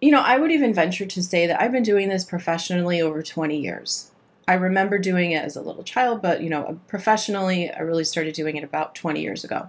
you 0.00 0.10
know 0.10 0.20
i 0.20 0.36
would 0.36 0.50
even 0.50 0.72
venture 0.72 1.06
to 1.06 1.22
say 1.22 1.46
that 1.46 1.60
i've 1.60 1.72
been 1.72 1.82
doing 1.82 2.08
this 2.08 2.24
professionally 2.24 3.00
over 3.00 3.22
20 3.22 3.58
years 3.58 4.10
i 4.48 4.54
remember 4.54 4.98
doing 4.98 5.32
it 5.32 5.42
as 5.42 5.56
a 5.56 5.62
little 5.62 5.82
child 5.82 6.22
but 6.22 6.42
you 6.42 6.50
know 6.50 6.78
professionally 6.86 7.70
i 7.70 7.80
really 7.80 8.04
started 8.04 8.34
doing 8.34 8.56
it 8.56 8.64
about 8.64 8.94
20 8.94 9.20
years 9.20 9.44
ago 9.44 9.68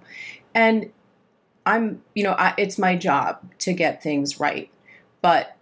and 0.54 0.92
i'm 1.66 2.02
you 2.14 2.24
know 2.24 2.34
I, 2.34 2.54
it's 2.58 2.78
my 2.78 2.96
job 2.96 3.40
to 3.60 3.74
get 3.74 4.04
things 4.04 4.40
right 4.40 4.70
but 5.22 5.58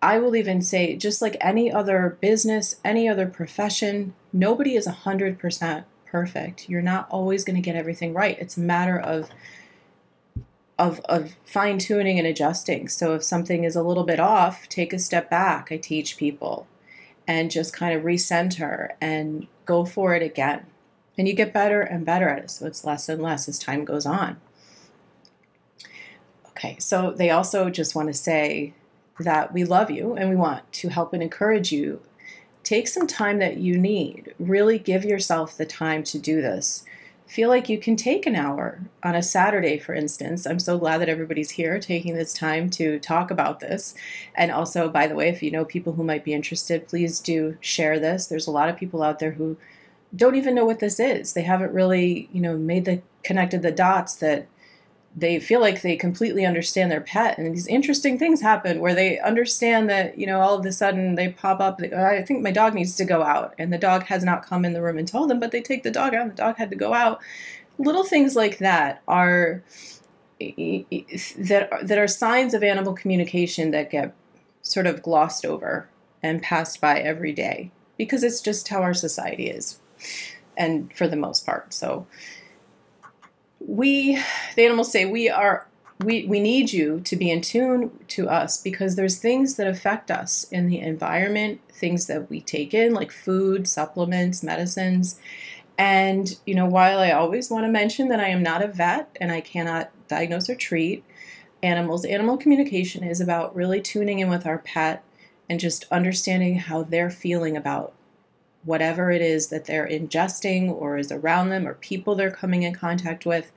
I 0.00 0.18
will 0.18 0.36
even 0.36 0.62
say, 0.62 0.96
just 0.96 1.20
like 1.20 1.36
any 1.40 1.72
other 1.72 2.16
business, 2.20 2.76
any 2.84 3.08
other 3.08 3.26
profession, 3.26 4.14
nobody 4.32 4.76
is 4.76 4.86
100% 4.86 5.84
perfect. 6.06 6.68
You're 6.68 6.82
not 6.82 7.08
always 7.10 7.44
going 7.44 7.56
to 7.56 7.62
get 7.62 7.76
everything 7.76 8.14
right. 8.14 8.38
It's 8.38 8.56
a 8.56 8.60
matter 8.60 8.98
of 8.98 9.28
of, 10.78 11.00
of 11.06 11.34
fine 11.44 11.78
tuning 11.78 12.18
and 12.18 12.26
adjusting. 12.26 12.88
So 12.88 13.14
if 13.14 13.24
something 13.24 13.64
is 13.64 13.74
a 13.74 13.82
little 13.82 14.04
bit 14.04 14.20
off, 14.20 14.68
take 14.68 14.92
a 14.92 14.98
step 14.98 15.28
back. 15.28 15.72
I 15.72 15.76
teach 15.76 16.16
people 16.16 16.66
and 17.26 17.50
just 17.50 17.74
kind 17.74 17.96
of 17.96 18.04
recenter 18.04 18.90
and 19.00 19.46
go 19.66 19.84
for 19.84 20.14
it 20.14 20.22
again. 20.22 20.66
And 21.18 21.26
you 21.26 21.34
get 21.34 21.52
better 21.52 21.80
and 21.80 22.06
better 22.06 22.28
at 22.28 22.44
it. 22.44 22.50
So 22.50 22.66
it's 22.66 22.84
less 22.84 23.08
and 23.08 23.20
less 23.20 23.48
as 23.48 23.58
time 23.58 23.84
goes 23.84 24.06
on. 24.06 24.40
Okay, 26.50 26.76
so 26.78 27.10
they 27.10 27.30
also 27.30 27.70
just 27.70 27.94
want 27.94 28.08
to 28.08 28.14
say 28.14 28.74
that 29.20 29.52
we 29.52 29.64
love 29.64 29.90
you 29.90 30.14
and 30.14 30.30
we 30.30 30.36
want 30.36 30.70
to 30.72 30.88
help 30.88 31.12
and 31.12 31.22
encourage 31.22 31.72
you. 31.72 32.00
Take 32.62 32.88
some 32.88 33.06
time 33.06 33.38
that 33.38 33.56
you 33.56 33.78
need. 33.78 34.34
Really 34.38 34.78
give 34.78 35.04
yourself 35.04 35.56
the 35.56 35.66
time 35.66 36.04
to 36.04 36.18
do 36.18 36.40
this. 36.40 36.84
Feel 37.28 37.50
like 37.50 37.68
you 37.68 37.76
can 37.76 37.94
take 37.94 38.26
an 38.26 38.34
hour 38.34 38.80
on 39.02 39.14
a 39.14 39.22
Saturday, 39.22 39.78
for 39.78 39.94
instance. 39.94 40.46
I'm 40.46 40.58
so 40.58 40.78
glad 40.78 41.02
that 41.02 41.10
everybody's 41.10 41.50
here 41.50 41.78
taking 41.78 42.14
this 42.14 42.32
time 42.32 42.70
to 42.70 42.98
talk 43.00 43.30
about 43.30 43.60
this. 43.60 43.94
And 44.34 44.50
also, 44.50 44.88
by 44.88 45.06
the 45.06 45.14
way, 45.14 45.28
if 45.28 45.42
you 45.42 45.50
know 45.50 45.66
people 45.66 45.92
who 45.92 46.02
might 46.02 46.24
be 46.24 46.32
interested, 46.32 46.88
please 46.88 47.20
do 47.20 47.58
share 47.60 48.00
this. 48.00 48.26
There's 48.26 48.46
a 48.46 48.50
lot 48.50 48.70
of 48.70 48.78
people 48.78 49.02
out 49.02 49.18
there 49.18 49.32
who 49.32 49.58
don't 50.16 50.36
even 50.36 50.54
know 50.54 50.64
what 50.64 50.78
this 50.78 50.98
is. 50.98 51.34
They 51.34 51.42
haven't 51.42 51.74
really, 51.74 52.30
you 52.32 52.40
know, 52.40 52.56
made 52.56 52.86
the 52.86 53.02
connected 53.22 53.60
the 53.60 53.72
dots 53.72 54.16
that 54.16 54.46
they 55.18 55.40
feel 55.40 55.60
like 55.60 55.82
they 55.82 55.96
completely 55.96 56.44
understand 56.44 56.90
their 56.90 57.00
pet 57.00 57.38
and 57.38 57.54
these 57.54 57.66
interesting 57.66 58.18
things 58.18 58.40
happen 58.40 58.80
where 58.80 58.94
they 58.94 59.18
understand 59.20 59.88
that 59.88 60.18
you 60.18 60.26
know 60.26 60.40
all 60.40 60.58
of 60.58 60.64
a 60.64 60.72
sudden 60.72 61.14
they 61.14 61.28
pop 61.28 61.60
up 61.60 61.80
i 61.96 62.22
think 62.22 62.42
my 62.42 62.50
dog 62.50 62.74
needs 62.74 62.96
to 62.96 63.04
go 63.04 63.22
out 63.22 63.54
and 63.58 63.72
the 63.72 63.78
dog 63.78 64.04
has 64.04 64.22
not 64.22 64.44
come 64.44 64.64
in 64.64 64.72
the 64.72 64.82
room 64.82 64.98
and 64.98 65.08
told 65.08 65.30
them 65.30 65.40
but 65.40 65.50
they 65.50 65.62
take 65.62 65.82
the 65.82 65.90
dog 65.90 66.14
out 66.14 66.22
and 66.22 66.32
the 66.32 66.36
dog 66.36 66.56
had 66.56 66.70
to 66.70 66.76
go 66.76 66.92
out 66.92 67.20
little 67.78 68.04
things 68.04 68.36
like 68.36 68.58
that 68.58 69.02
are 69.08 69.62
that 70.38 71.68
that 71.82 71.98
are 71.98 72.08
signs 72.08 72.54
of 72.54 72.62
animal 72.62 72.92
communication 72.92 73.70
that 73.70 73.90
get 73.90 74.14
sort 74.62 74.86
of 74.86 75.02
glossed 75.02 75.44
over 75.44 75.88
and 76.22 76.42
passed 76.42 76.80
by 76.80 77.00
every 77.00 77.32
day 77.32 77.70
because 77.96 78.22
it's 78.22 78.40
just 78.40 78.68
how 78.68 78.82
our 78.82 78.94
society 78.94 79.48
is, 79.48 79.78
and 80.56 80.92
for 80.96 81.08
the 81.08 81.16
most 81.16 81.44
part. 81.44 81.74
So, 81.74 82.06
we, 83.68 84.18
the 84.56 84.64
animals 84.64 84.90
say, 84.90 85.04
we 85.04 85.28
are. 85.28 85.66
We, 86.00 86.26
we 86.26 86.38
need 86.38 86.72
you 86.72 87.00
to 87.00 87.16
be 87.16 87.28
in 87.28 87.40
tune 87.40 87.90
to 88.06 88.28
us 88.28 88.62
because 88.62 88.94
there's 88.94 89.18
things 89.18 89.56
that 89.56 89.66
affect 89.66 90.12
us 90.12 90.44
in 90.44 90.68
the 90.68 90.78
environment, 90.78 91.60
things 91.72 92.06
that 92.06 92.30
we 92.30 92.40
take 92.40 92.72
in, 92.72 92.94
like 92.94 93.10
food, 93.10 93.66
supplements, 93.66 94.44
medicines. 94.44 95.18
And, 95.76 96.38
you 96.46 96.54
know, 96.54 96.66
while 96.66 97.00
I 97.00 97.10
always 97.10 97.50
want 97.50 97.64
to 97.64 97.72
mention 97.72 98.08
that 98.08 98.20
I 98.20 98.28
am 98.28 98.44
not 98.44 98.62
a 98.62 98.68
vet 98.68 99.16
and 99.20 99.32
I 99.32 99.40
cannot 99.40 99.90
diagnose 100.06 100.48
or 100.48 100.54
treat 100.54 101.04
animals, 101.64 102.04
animal 102.04 102.36
communication 102.36 103.02
is 103.02 103.20
about 103.20 103.56
really 103.56 103.80
tuning 103.80 104.20
in 104.20 104.30
with 104.30 104.46
our 104.46 104.58
pet 104.58 105.02
and 105.50 105.58
just 105.58 105.84
understanding 105.90 106.60
how 106.60 106.84
they're 106.84 107.10
feeling 107.10 107.56
about 107.56 107.92
whatever 108.64 109.10
it 109.10 109.22
is 109.22 109.48
that 109.48 109.64
they're 109.64 109.88
ingesting 109.88 110.70
or 110.70 110.98
is 110.98 111.12
around 111.12 111.48
them 111.48 111.66
or 111.66 111.74
people 111.74 112.14
they're 112.14 112.30
coming 112.30 112.62
in 112.62 112.74
contact 112.74 113.24
with, 113.24 113.50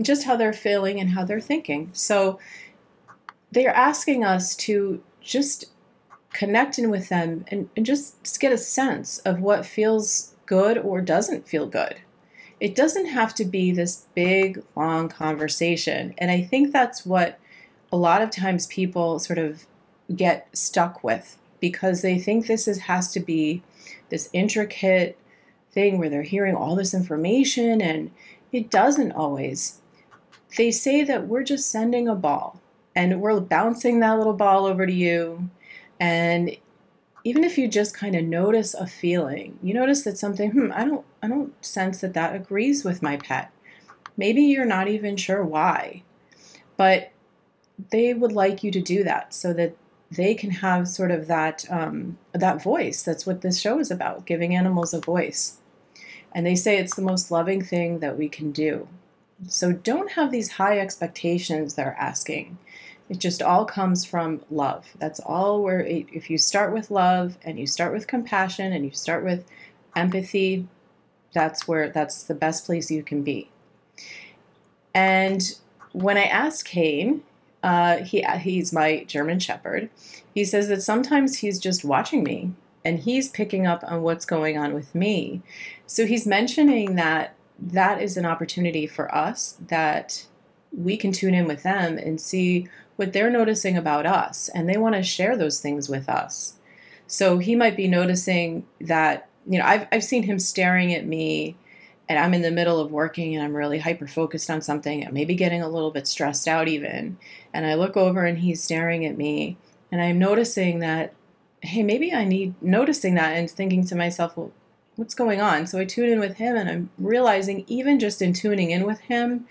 just 0.00 0.24
how 0.24 0.36
they're 0.36 0.52
feeling 0.52 1.00
and 1.00 1.10
how 1.10 1.24
they're 1.24 1.40
thinking. 1.40 1.90
So 1.92 2.38
they're 3.50 3.74
asking 3.74 4.24
us 4.24 4.54
to 4.56 5.02
just 5.20 5.66
connect 6.32 6.78
in 6.78 6.90
with 6.90 7.08
them 7.08 7.44
and, 7.48 7.68
and 7.76 7.86
just 7.86 8.40
get 8.40 8.52
a 8.52 8.58
sense 8.58 9.18
of 9.20 9.40
what 9.40 9.64
feels 9.64 10.34
good 10.46 10.76
or 10.76 11.00
doesn't 11.00 11.46
feel 11.46 11.66
good. 11.66 11.96
It 12.60 12.74
doesn't 12.74 13.06
have 13.06 13.34
to 13.36 13.44
be 13.44 13.72
this 13.72 14.06
big, 14.14 14.62
long 14.76 15.08
conversation. 15.08 16.14
And 16.18 16.30
I 16.30 16.42
think 16.42 16.72
that's 16.72 17.06
what 17.06 17.38
a 17.92 17.96
lot 17.96 18.22
of 18.22 18.30
times 18.30 18.66
people 18.66 19.18
sort 19.18 19.38
of 19.38 19.66
get 20.14 20.48
stuck 20.56 21.04
with 21.04 21.38
because 21.60 22.02
they 22.02 22.18
think 22.18 22.46
this 22.46 22.66
is, 22.68 22.80
has 22.80 23.12
to 23.12 23.20
be 23.20 23.62
this 24.08 24.28
intricate 24.32 25.18
thing 25.72 25.98
where 25.98 26.08
they're 26.08 26.22
hearing 26.22 26.54
all 26.54 26.76
this 26.76 26.94
information 26.94 27.80
and 27.80 28.10
it 28.52 28.70
doesn't 28.70 29.12
always. 29.12 29.80
They 30.56 30.70
say 30.70 31.02
that 31.02 31.26
we're 31.26 31.42
just 31.42 31.70
sending 31.70 32.06
a 32.08 32.14
ball 32.14 32.60
and 32.94 33.20
we're 33.20 33.40
bouncing 33.40 34.00
that 34.00 34.16
little 34.16 34.34
ball 34.34 34.66
over 34.66 34.86
to 34.86 34.92
you. 34.92 35.50
And 35.98 36.56
even 37.24 37.42
if 37.42 37.58
you 37.58 37.66
just 37.66 37.96
kind 37.96 38.14
of 38.14 38.24
notice 38.24 38.74
a 38.74 38.86
feeling, 38.86 39.58
you 39.62 39.74
notice 39.74 40.02
that 40.02 40.18
something, 40.18 40.52
hmm, 40.52 40.70
I 40.72 40.84
don't, 40.84 41.04
I 41.22 41.28
don't 41.28 41.52
sense 41.64 42.00
that 42.02 42.14
that 42.14 42.36
agrees 42.36 42.84
with 42.84 43.02
my 43.02 43.16
pet. 43.16 43.50
Maybe 44.16 44.42
you're 44.42 44.64
not 44.64 44.86
even 44.86 45.16
sure 45.16 45.42
why, 45.42 46.04
but 46.76 47.10
they 47.90 48.14
would 48.14 48.32
like 48.32 48.62
you 48.62 48.70
to 48.70 48.80
do 48.80 49.02
that 49.02 49.34
so 49.34 49.52
that 49.54 49.74
they 50.14 50.34
can 50.34 50.50
have 50.50 50.88
sort 50.88 51.10
of 51.10 51.26
that 51.26 51.64
um, 51.70 52.18
that 52.32 52.62
voice. 52.62 53.02
That's 53.02 53.26
what 53.26 53.40
this 53.40 53.60
show 53.60 53.78
is 53.78 53.90
about, 53.90 54.26
giving 54.26 54.54
animals 54.54 54.94
a 54.94 55.00
voice. 55.00 55.58
And 56.32 56.44
they 56.44 56.54
say 56.56 56.78
it's 56.78 56.96
the 56.96 57.02
most 57.02 57.30
loving 57.30 57.62
thing 57.62 58.00
that 58.00 58.18
we 58.18 58.28
can 58.28 58.50
do. 58.50 58.88
So 59.48 59.72
don't 59.72 60.12
have 60.12 60.30
these 60.30 60.52
high 60.52 60.78
expectations 60.78 61.74
they're 61.74 61.96
asking. 61.98 62.58
It 63.08 63.18
just 63.18 63.42
all 63.42 63.64
comes 63.64 64.04
from 64.04 64.42
love. 64.50 64.94
That's 64.98 65.20
all 65.20 65.62
where 65.62 65.80
if 65.80 66.30
you 66.30 66.38
start 66.38 66.72
with 66.72 66.90
love 66.90 67.36
and 67.42 67.58
you 67.58 67.66
start 67.66 67.92
with 67.92 68.06
compassion 68.06 68.72
and 68.72 68.84
you 68.84 68.92
start 68.92 69.24
with 69.24 69.44
empathy, 69.94 70.66
that's 71.32 71.68
where 71.68 71.90
that's 71.90 72.22
the 72.22 72.34
best 72.34 72.64
place 72.64 72.90
you 72.90 73.02
can 73.02 73.22
be. 73.22 73.50
And 74.94 75.58
when 75.92 76.16
I 76.16 76.24
asked 76.24 76.64
Kane, 76.64 77.22
uh, 77.64 78.04
he 78.04 78.22
he's 78.40 78.74
my 78.74 79.04
German 79.04 79.38
Shepherd. 79.38 79.88
He 80.34 80.44
says 80.44 80.68
that 80.68 80.82
sometimes 80.82 81.38
he's 81.38 81.58
just 81.58 81.82
watching 81.82 82.22
me 82.22 82.52
and 82.84 82.98
he's 82.98 83.30
picking 83.30 83.66
up 83.66 83.82
on 83.86 84.02
what's 84.02 84.26
going 84.26 84.58
on 84.58 84.74
with 84.74 84.94
me. 84.94 85.42
So 85.86 86.04
he's 86.04 86.26
mentioning 86.26 86.96
that 86.96 87.34
that 87.58 88.02
is 88.02 88.18
an 88.18 88.26
opportunity 88.26 88.86
for 88.86 89.12
us 89.14 89.56
that 89.68 90.26
we 90.76 90.98
can 90.98 91.10
tune 91.10 91.32
in 91.32 91.46
with 91.46 91.62
them 91.62 91.96
and 91.96 92.20
see 92.20 92.68
what 92.96 93.14
they're 93.14 93.30
noticing 93.30 93.78
about 93.78 94.04
us, 94.04 94.50
and 94.54 94.68
they 94.68 94.76
want 94.76 94.94
to 94.96 95.02
share 95.02 95.34
those 95.34 95.58
things 95.58 95.88
with 95.88 96.06
us. 96.06 96.56
So 97.06 97.38
he 97.38 97.56
might 97.56 97.78
be 97.78 97.88
noticing 97.88 98.66
that 98.82 99.30
you 99.48 99.58
know 99.58 99.64
I've 99.64 99.86
I've 99.90 100.04
seen 100.04 100.24
him 100.24 100.38
staring 100.38 100.92
at 100.92 101.06
me 101.06 101.56
and 102.08 102.18
I'm 102.18 102.34
in 102.34 102.42
the 102.42 102.50
middle 102.50 102.80
of 102.80 102.92
working 102.92 103.34
and 103.34 103.42
I'm 103.42 103.56
really 103.56 103.78
hyper 103.78 104.06
focused 104.06 104.50
on 104.50 104.60
something 104.60 105.04
and 105.04 105.14
maybe 105.14 105.34
getting 105.34 105.62
a 105.62 105.68
little 105.68 105.90
bit 105.90 106.06
stressed 106.06 106.46
out 106.46 106.68
even. 106.68 107.16
And 107.52 107.66
I 107.66 107.74
look 107.74 107.96
over 107.96 108.24
and 108.24 108.38
he's 108.38 108.62
staring 108.62 109.06
at 109.06 109.16
me 109.16 109.56
and 109.90 110.02
I'm 110.02 110.18
noticing 110.18 110.80
that, 110.80 111.14
hey, 111.62 111.82
maybe 111.82 112.12
I 112.12 112.24
need 112.24 112.60
noticing 112.62 113.14
that 113.14 113.36
and 113.36 113.50
thinking 113.50 113.86
to 113.86 113.94
myself, 113.94 114.36
well, 114.36 114.52
what's 114.96 115.14
going 115.14 115.40
on? 115.40 115.66
So 115.66 115.78
I 115.78 115.86
tune 115.86 116.10
in 116.10 116.20
with 116.20 116.36
him 116.36 116.56
and 116.56 116.68
I'm 116.68 116.90
realizing 116.98 117.64
even 117.68 117.98
just 117.98 118.20
in 118.20 118.32
tuning 118.32 118.70
in 118.70 118.84
with 118.84 119.00
him, 119.00 119.46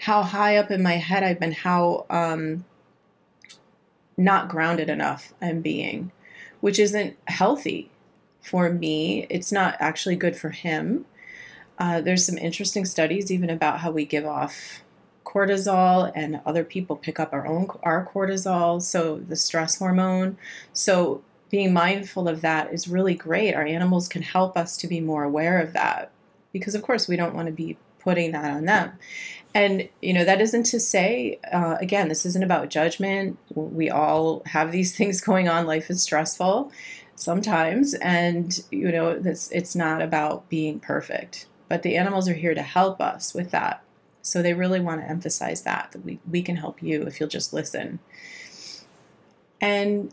how 0.00 0.22
high 0.22 0.56
up 0.58 0.70
in 0.70 0.82
my 0.82 0.94
head 0.94 1.24
I've 1.24 1.40
been, 1.40 1.52
how 1.52 2.04
um, 2.10 2.66
not 4.18 4.48
grounded 4.48 4.90
enough 4.90 5.32
I'm 5.40 5.62
being, 5.62 6.12
which 6.60 6.78
isn't 6.78 7.16
healthy 7.26 7.90
for 8.42 8.68
me. 8.70 9.26
It's 9.30 9.50
not 9.50 9.76
actually 9.80 10.16
good 10.16 10.36
for 10.36 10.50
him 10.50 11.06
uh, 11.78 12.00
there's 12.00 12.24
some 12.24 12.38
interesting 12.38 12.84
studies 12.84 13.30
even 13.30 13.50
about 13.50 13.80
how 13.80 13.90
we 13.90 14.04
give 14.04 14.24
off 14.24 14.82
cortisol 15.24 16.10
and 16.14 16.40
other 16.46 16.64
people 16.64 16.96
pick 16.96 17.20
up 17.20 17.32
our 17.32 17.46
own 17.46 17.68
our 17.82 18.06
cortisol 18.06 18.80
so 18.80 19.18
the 19.18 19.36
stress 19.36 19.78
hormone. 19.78 20.38
So 20.72 21.22
being 21.50 21.72
mindful 21.72 22.28
of 22.28 22.40
that 22.40 22.72
is 22.72 22.88
really 22.88 23.14
great. 23.14 23.54
Our 23.54 23.64
animals 23.64 24.08
can 24.08 24.22
help 24.22 24.56
us 24.56 24.76
to 24.78 24.86
be 24.86 25.00
more 25.00 25.24
aware 25.24 25.60
of 25.60 25.72
that 25.74 26.10
because 26.52 26.74
of 26.74 26.82
course 26.82 27.08
we 27.08 27.16
don't 27.16 27.34
want 27.34 27.46
to 27.46 27.52
be 27.52 27.76
putting 27.98 28.32
that 28.32 28.50
on 28.50 28.64
them. 28.64 28.92
And 29.54 29.88
you 30.00 30.14
know 30.14 30.24
that 30.24 30.40
isn't 30.40 30.64
to 30.64 30.80
say 30.80 31.38
uh, 31.52 31.76
again 31.80 32.08
this 32.08 32.24
isn't 32.24 32.44
about 32.44 32.70
judgment. 32.70 33.38
We 33.54 33.90
all 33.90 34.42
have 34.46 34.72
these 34.72 34.96
things 34.96 35.20
going 35.20 35.48
on. 35.48 35.66
Life 35.66 35.90
is 35.90 36.02
stressful 36.02 36.72
sometimes 37.18 37.94
and 37.94 38.62
you 38.70 38.92
know 38.92 39.08
it's, 39.08 39.50
it's 39.50 39.74
not 39.74 40.02
about 40.02 40.48
being 40.50 40.78
perfect 40.78 41.46
but 41.68 41.82
the 41.82 41.96
animals 41.96 42.28
are 42.28 42.34
here 42.34 42.54
to 42.54 42.62
help 42.62 43.00
us 43.00 43.34
with 43.34 43.50
that. 43.50 43.82
So 44.22 44.42
they 44.42 44.54
really 44.54 44.80
want 44.80 45.00
to 45.00 45.08
emphasize 45.08 45.62
that, 45.62 45.92
that 45.92 46.04
we, 46.04 46.18
we 46.28 46.42
can 46.42 46.56
help 46.56 46.82
you 46.82 47.02
if 47.02 47.20
you'll 47.20 47.28
just 47.28 47.52
listen. 47.52 48.00
And, 49.60 50.12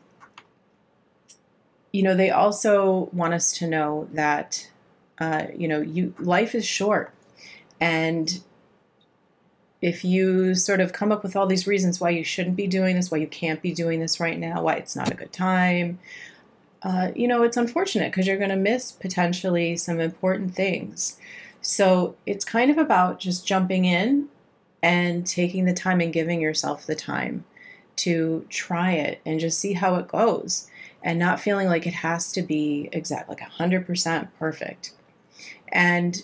you 1.92 2.04
know, 2.04 2.16
they 2.16 2.30
also 2.30 3.10
want 3.12 3.34
us 3.34 3.52
to 3.54 3.68
know 3.68 4.08
that, 4.14 4.70
uh, 5.20 5.48
you 5.56 5.68
know, 5.68 5.82
you 5.82 6.14
life 6.20 6.56
is 6.56 6.66
short. 6.66 7.12
And 7.80 8.42
if 9.82 10.06
you 10.06 10.56
sort 10.56 10.80
of 10.80 10.94
come 10.94 11.12
up 11.12 11.24
with 11.24 11.36
all 11.36 11.46
these 11.46 11.68
reasons 11.68 12.00
why 12.00 12.10
you 12.12 12.24
shouldn't 12.24 12.56
be 12.56 12.68
doing 12.68 12.96
this, 12.96 13.12
why 13.12 13.18
you 13.18 13.28
can't 13.28 13.62
be 13.62 13.74
doing 13.74 14.00
this 14.00 14.20
right 14.20 14.40
now, 14.40 14.62
why 14.62 14.76
it's 14.76 14.96
not 14.96 15.12
a 15.12 15.16
good 15.16 15.34
time, 15.34 16.00
uh, 16.84 17.12
you 17.16 17.28
know, 17.28 17.44
it's 17.44 17.58
unfortunate 17.58 18.12
because 18.12 18.28
you're 18.28 18.38
going 18.38 18.50
to 18.50 18.56
miss 18.56 18.92
potentially 18.92 19.76
some 19.76 20.00
important 20.00 20.54
things. 20.54 21.18
So 21.64 22.16
it's 22.26 22.46
kind 22.46 22.70
of 22.70 22.78
about 22.78 23.20
just 23.20 23.48
jumping 23.48 23.86
in 23.86 24.28
and 24.84 25.26
taking 25.26 25.66
the 25.66 25.74
time 25.74 26.02
and 26.02 26.14
giving 26.14 26.42
yourself 26.42 26.86
the 26.86 26.94
time 26.94 27.46
to 27.96 28.46
try 28.50 28.92
it 28.92 29.22
and 29.26 29.40
just 29.40 29.60
see 29.60 29.74
how 29.74 29.96
it 29.96 30.08
goes 30.08 30.70
and 31.02 31.18
not 31.18 31.40
feeling 31.40 31.68
like 31.68 31.88
it 31.88 31.94
has 31.94 32.32
to 32.34 32.42
be 32.42 32.90
exact 32.92 33.30
like 33.30 33.40
100% 33.40 34.28
perfect. 34.38 34.94
And 35.72 36.22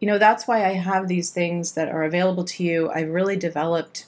you 0.00 0.06
know, 0.06 0.18
that's 0.18 0.48
why 0.48 0.64
I 0.64 0.72
have 0.72 1.06
these 1.06 1.30
things 1.30 1.72
that 1.72 1.88
are 1.88 2.02
available 2.02 2.44
to 2.44 2.64
you. 2.64 2.90
I've 2.90 3.10
really 3.10 3.36
developed 3.36 4.06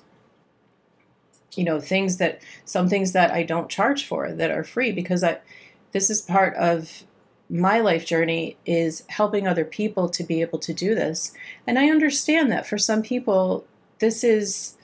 you 1.57 1.65
know, 1.65 1.81
things 1.81 2.17
that 2.19 2.41
some 2.65 2.89
things 2.89 3.13
that 3.13 3.31
I 3.31 3.43
don't 3.43 3.69
charge 3.69 4.07
for 4.07 4.33
that 4.33 4.51
are 4.51 4.65
free 4.65 4.93
because 4.93 5.23
I 5.23 5.39
this 5.93 6.11
is 6.11 6.21
part 6.21 6.55
of 6.57 7.05
my 7.55 7.79
life 7.79 8.05
journey 8.05 8.57
is 8.67 9.05
helping 9.09 9.47
other 9.47 9.65
people 9.65 10.09
to 10.09 10.25
be 10.25 10.41
able 10.41 10.59
to 10.59 10.75
do 10.75 10.93
this. 10.93 11.33
And 11.69 11.79
I 11.79 11.89
understand 11.89 12.51
that 12.51 12.67
for 12.67 12.79
some 12.79 13.01
people, 13.01 13.65
this 14.01 14.25
is 14.25 14.77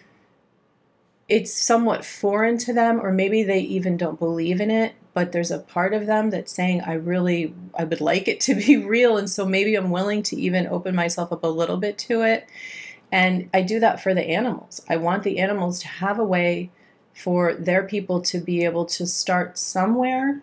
it's 1.29 1.53
somewhat 1.53 2.05
foreign 2.05 2.59
to 2.59 2.73
them 2.73 3.01
or 3.01 3.13
maybe 3.13 3.43
they 3.43 3.61
even 3.61 3.97
don't 3.97 4.19
believe 4.19 4.61
in 4.61 4.71
it 4.71 4.95
but 5.15 5.31
there's 5.31 5.53
a 5.53 5.61
part 5.61 5.95
of 5.95 6.07
them 6.07 6.31
that's 6.31 6.53
saying 6.53 6.81
i 6.81 6.93
really 6.93 7.55
i 7.79 7.85
would 7.85 8.01
like 8.01 8.27
it 8.27 8.41
to 8.41 8.55
be 8.67 8.77
real. 8.77 9.17
And 9.17 9.29
so 9.29 9.45
maybe 9.45 9.75
i'm 9.75 9.91
willing 9.91 10.23
to 10.25 10.37
even 10.37 10.67
open 10.67 10.95
myself 10.95 11.33
up 11.33 11.45
a 11.45 11.49
little 11.49 11.77
bit 11.77 11.99
to 11.99 12.23
it. 12.23 12.49
And 13.13 13.51
i 13.53 13.63
do 13.63 13.81
that 13.81 14.01
for 14.01 14.15
the 14.15 14.29
animals. 14.29 14.81
I 14.89 14.97
want 14.97 15.25
the 15.25 15.39
animals 15.39 15.81
to 15.81 15.89
have 15.89 16.19
a 16.19 16.25
way 16.25 16.71
for 17.15 17.55
their 17.55 17.83
people 17.83 18.23
to 18.23 18.39
be 18.39 18.65
able 18.65 18.87
to 18.87 19.07
start 19.07 19.59
somewhere 19.59 20.43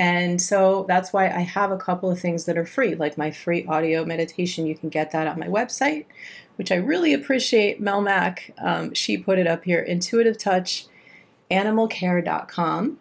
and 0.00 0.40
so 0.40 0.86
that's 0.88 1.12
why 1.12 1.26
I 1.26 1.40
have 1.40 1.70
a 1.70 1.76
couple 1.76 2.10
of 2.10 2.18
things 2.18 2.46
that 2.46 2.56
are 2.56 2.64
free, 2.64 2.94
like 2.94 3.18
my 3.18 3.30
free 3.30 3.66
audio 3.66 4.02
meditation. 4.02 4.64
You 4.64 4.74
can 4.74 4.88
get 4.88 5.10
that 5.10 5.26
on 5.26 5.38
my 5.38 5.46
website, 5.46 6.06
which 6.56 6.72
I 6.72 6.76
really 6.76 7.12
appreciate. 7.12 7.82
Mel 7.82 8.00
Mack, 8.00 8.54
um, 8.56 8.94
she 8.94 9.18
put 9.18 9.38
it 9.38 9.46
up 9.46 9.64
here 9.64 9.78
intuitive 9.78 10.38
touch 10.38 10.86
animalcare.com. 11.50 12.98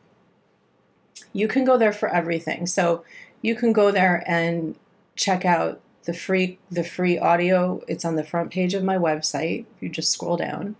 you 1.32 1.48
can 1.48 1.63
go 1.63 1.77
there 1.77 1.94
for 1.94 2.10
everything. 2.10 2.65
So 2.68 3.06
you 3.41 3.56
can 3.56 3.72
go 3.72 3.91
there 3.91 4.22
and 4.27 4.75
check 5.15 5.46
out 5.46 5.79
the 6.03 6.13
free 6.13 6.60
the 6.70 6.84
free 6.84 7.18
audio. 7.18 7.82
It's 7.88 8.03
on 8.03 8.18
the 8.18 8.25
front 8.25 8.51
page 8.51 8.74
of 8.74 8.84
my 8.84 8.98
website. 8.98 9.62
if 9.77 9.82
You 9.82 9.88
just 9.88 10.12
scroll 10.12 10.36
down, 10.36 10.75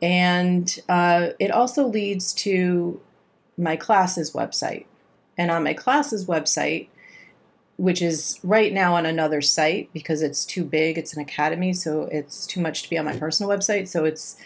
and 0.00 0.78
uh, 0.88 1.30
it 1.40 1.50
also 1.50 1.88
leads 1.88 2.32
to 2.34 3.00
my 3.58 3.74
classes 3.74 4.30
website. 4.32 4.84
And 5.38 5.50
on 5.50 5.64
my 5.64 5.74
classes 5.74 6.26
website, 6.26 6.88
which 7.76 8.02
is 8.02 8.38
right 8.42 8.72
now 8.74 8.94
on 8.94 9.06
another 9.06 9.40
site 9.40 9.88
because 9.94 10.20
it's 10.20 10.44
too 10.44 10.64
big, 10.64 10.98
it's 10.98 11.14
an 11.14 11.22
academy, 11.22 11.72
so 11.72 12.02
it's 12.12 12.46
too 12.46 12.60
much 12.60 12.82
to 12.82 12.90
be 12.90 12.98
on 12.98 13.06
my 13.06 13.16
personal 13.16 13.50
website. 13.50 13.88
So 13.88 14.04
it's 14.04 14.36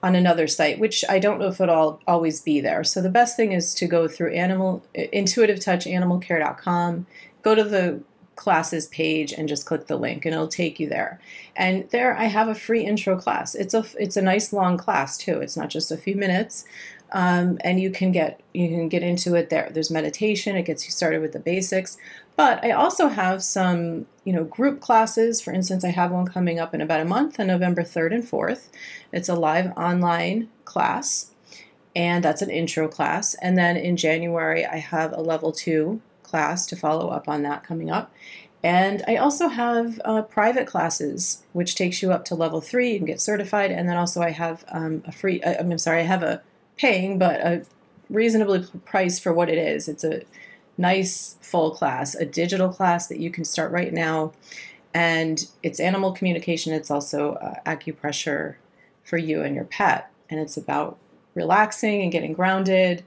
on 0.00 0.14
another 0.14 0.46
site, 0.46 0.78
which 0.78 1.04
I 1.08 1.18
don't 1.18 1.40
know 1.40 1.48
if 1.48 1.60
it'll 1.60 2.00
always 2.06 2.40
be 2.40 2.60
there. 2.60 2.84
So 2.84 3.02
the 3.02 3.10
best 3.10 3.36
thing 3.36 3.50
is 3.52 3.74
to 3.74 3.86
go 3.86 4.06
through 4.06 4.34
animal 4.34 4.84
intuitivetouchanimalcare.com, 4.94 7.06
go 7.42 7.54
to 7.54 7.64
the 7.64 8.02
classes 8.36 8.86
page 8.88 9.32
and 9.32 9.48
just 9.48 9.66
click 9.66 9.86
the 9.86 9.96
link 9.96 10.24
and 10.24 10.34
it'll 10.34 10.48
take 10.48 10.78
you 10.78 10.88
there. 10.88 11.20
And 11.56 11.88
there 11.90 12.16
I 12.16 12.24
have 12.24 12.48
a 12.48 12.54
free 12.54 12.84
intro 12.84 13.18
class. 13.18 13.54
It's 13.54 13.74
a 13.74 13.84
it's 13.98 14.16
a 14.16 14.22
nice 14.22 14.52
long 14.52 14.76
class 14.76 15.16
too. 15.16 15.40
It's 15.40 15.56
not 15.56 15.70
just 15.70 15.90
a 15.90 15.96
few 15.96 16.16
minutes. 16.16 16.64
Um, 17.12 17.58
and 17.62 17.78
you 17.78 17.90
can 17.90 18.10
get 18.10 18.40
you 18.52 18.68
can 18.68 18.88
get 18.88 19.02
into 19.02 19.34
it 19.34 19.50
there. 19.50 19.70
There's 19.72 19.90
meditation. 19.90 20.56
It 20.56 20.64
gets 20.64 20.84
you 20.84 20.90
started 20.90 21.20
with 21.20 21.32
the 21.32 21.38
basics. 21.38 21.96
But 22.36 22.64
I 22.64 22.72
also 22.72 23.08
have 23.08 23.42
some 23.42 24.06
you 24.24 24.32
know 24.32 24.44
group 24.44 24.80
classes. 24.80 25.40
For 25.40 25.52
instance, 25.52 25.84
I 25.84 25.90
have 25.90 26.10
one 26.10 26.26
coming 26.26 26.58
up 26.58 26.74
in 26.74 26.80
about 26.80 27.00
a 27.00 27.04
month 27.04 27.38
on 27.38 27.46
November 27.46 27.82
3rd 27.82 28.14
and 28.14 28.24
4th. 28.24 28.68
It's 29.12 29.28
a 29.28 29.34
live 29.34 29.72
online 29.76 30.48
class, 30.64 31.30
and 31.94 32.24
that's 32.24 32.42
an 32.42 32.50
intro 32.50 32.88
class. 32.88 33.34
And 33.34 33.56
then 33.56 33.76
in 33.76 33.96
January, 33.96 34.66
I 34.66 34.78
have 34.78 35.12
a 35.12 35.20
level 35.20 35.52
two 35.52 36.00
class 36.22 36.66
to 36.66 36.74
follow 36.76 37.10
up 37.10 37.28
on 37.28 37.42
that 37.42 37.62
coming 37.62 37.90
up. 37.90 38.12
And 38.64 39.04
I 39.06 39.16
also 39.16 39.48
have 39.48 40.00
uh, 40.06 40.22
private 40.22 40.66
classes, 40.66 41.44
which 41.52 41.74
takes 41.74 42.00
you 42.00 42.12
up 42.12 42.24
to 42.24 42.34
level 42.34 42.62
three. 42.62 42.92
You 42.92 42.98
can 42.98 43.06
get 43.06 43.20
certified. 43.20 43.70
And 43.70 43.86
then 43.86 43.98
also 43.98 44.22
I 44.22 44.30
have 44.30 44.64
um, 44.68 45.02
a 45.06 45.12
free, 45.12 45.42
uh, 45.42 45.60
I'm 45.60 45.76
sorry, 45.76 46.00
I 46.00 46.04
have 46.04 46.22
a 46.22 46.42
paying, 46.76 47.18
but 47.18 47.40
a 47.40 47.64
reasonably 48.10 48.66
priced 48.84 49.22
for 49.22 49.32
what 49.32 49.48
it 49.48 49.58
is. 49.58 49.88
It's 49.88 50.04
a 50.04 50.22
nice 50.76 51.36
full 51.40 51.70
class, 51.70 52.14
a 52.14 52.24
digital 52.24 52.68
class 52.68 53.06
that 53.06 53.20
you 53.20 53.30
can 53.30 53.44
start 53.44 53.70
right 53.72 53.92
now. 53.92 54.32
And 54.92 55.46
it's 55.62 55.80
animal 55.80 56.12
communication. 56.12 56.72
It's 56.72 56.90
also 56.90 57.34
uh, 57.34 57.54
acupressure 57.66 58.56
for 59.02 59.18
you 59.18 59.42
and 59.42 59.54
your 59.54 59.64
pet. 59.64 60.10
And 60.30 60.40
it's 60.40 60.56
about 60.56 60.98
relaxing 61.34 62.02
and 62.02 62.12
getting 62.12 62.32
grounded 62.32 63.04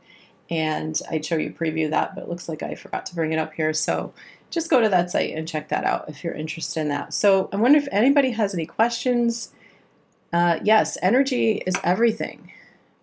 and 0.50 1.00
I'd 1.10 1.26
show 1.26 1.36
you 1.36 1.50
a 1.50 1.52
preview 1.52 1.86
of 1.86 1.92
that, 1.92 2.16
but 2.16 2.24
it 2.24 2.30
looks 2.30 2.48
like 2.48 2.64
I 2.64 2.76
forgot 2.76 3.06
to 3.08 3.16
bring 3.16 3.34
it 3.34 3.40
up 3.40 3.54
here. 3.54 3.74
So 3.74 4.14
just 4.50 4.70
go 4.70 4.82
to 4.82 4.90
that 4.90 5.12
site 5.12 5.36
and 5.36 5.48
check 5.48 5.70
that 5.70 5.84
out 5.84 6.06
if 6.08 6.24
you're 6.24 6.34
interested 6.34 6.82
in 6.82 6.90
that. 6.90 7.14
So 7.14 7.50
I 7.52 7.58
wonder 7.58 7.78
if 7.78 7.88
anybody 7.92 8.32
has 8.32 8.54
any 8.54 8.66
questions. 8.66 9.52
Uh, 10.32 10.60
yes, 10.64 10.98
energy 11.02 11.64
is 11.66 11.76
everything. 11.84 12.52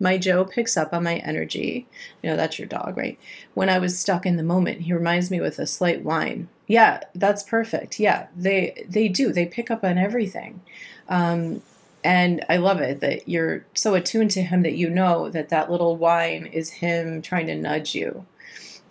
My 0.05 0.19
Joe 0.19 0.45
picks 0.45 0.77
up 0.77 0.93
on 0.93 1.03
my 1.03 1.15
energy. 1.15 1.87
You 2.21 2.29
know, 2.29 2.35
that's 2.35 2.59
your 2.59 2.67
dog, 2.67 2.95
right? 2.95 3.17
When 3.55 3.69
I 3.69 3.79
was 3.79 3.97
stuck 3.97 4.23
in 4.27 4.37
the 4.37 4.43
moment, 4.43 4.81
he 4.81 4.93
reminds 4.93 5.31
me 5.31 5.41
with 5.41 5.57
a 5.57 5.65
slight 5.65 6.03
whine. 6.03 6.47
Yeah, 6.67 6.99
that's 7.15 7.41
perfect. 7.41 7.99
Yeah, 7.99 8.27
they 8.37 8.85
they 8.87 9.07
do. 9.07 9.33
They 9.33 9.47
pick 9.47 9.71
up 9.71 9.83
on 9.83 9.97
everything. 9.97 10.61
Um, 11.09 11.63
and 12.03 12.45
I 12.47 12.57
love 12.57 12.81
it 12.81 12.99
that 12.99 13.27
you're 13.27 13.65
so 13.73 13.95
attuned 13.95 14.29
to 14.31 14.43
him 14.43 14.61
that 14.61 14.75
you 14.75 14.91
know 14.91 15.31
that 15.31 15.49
that 15.49 15.71
little 15.71 15.97
whine 15.97 16.45
is 16.45 16.69
him 16.69 17.23
trying 17.23 17.47
to 17.47 17.55
nudge 17.55 17.95
you. 17.95 18.27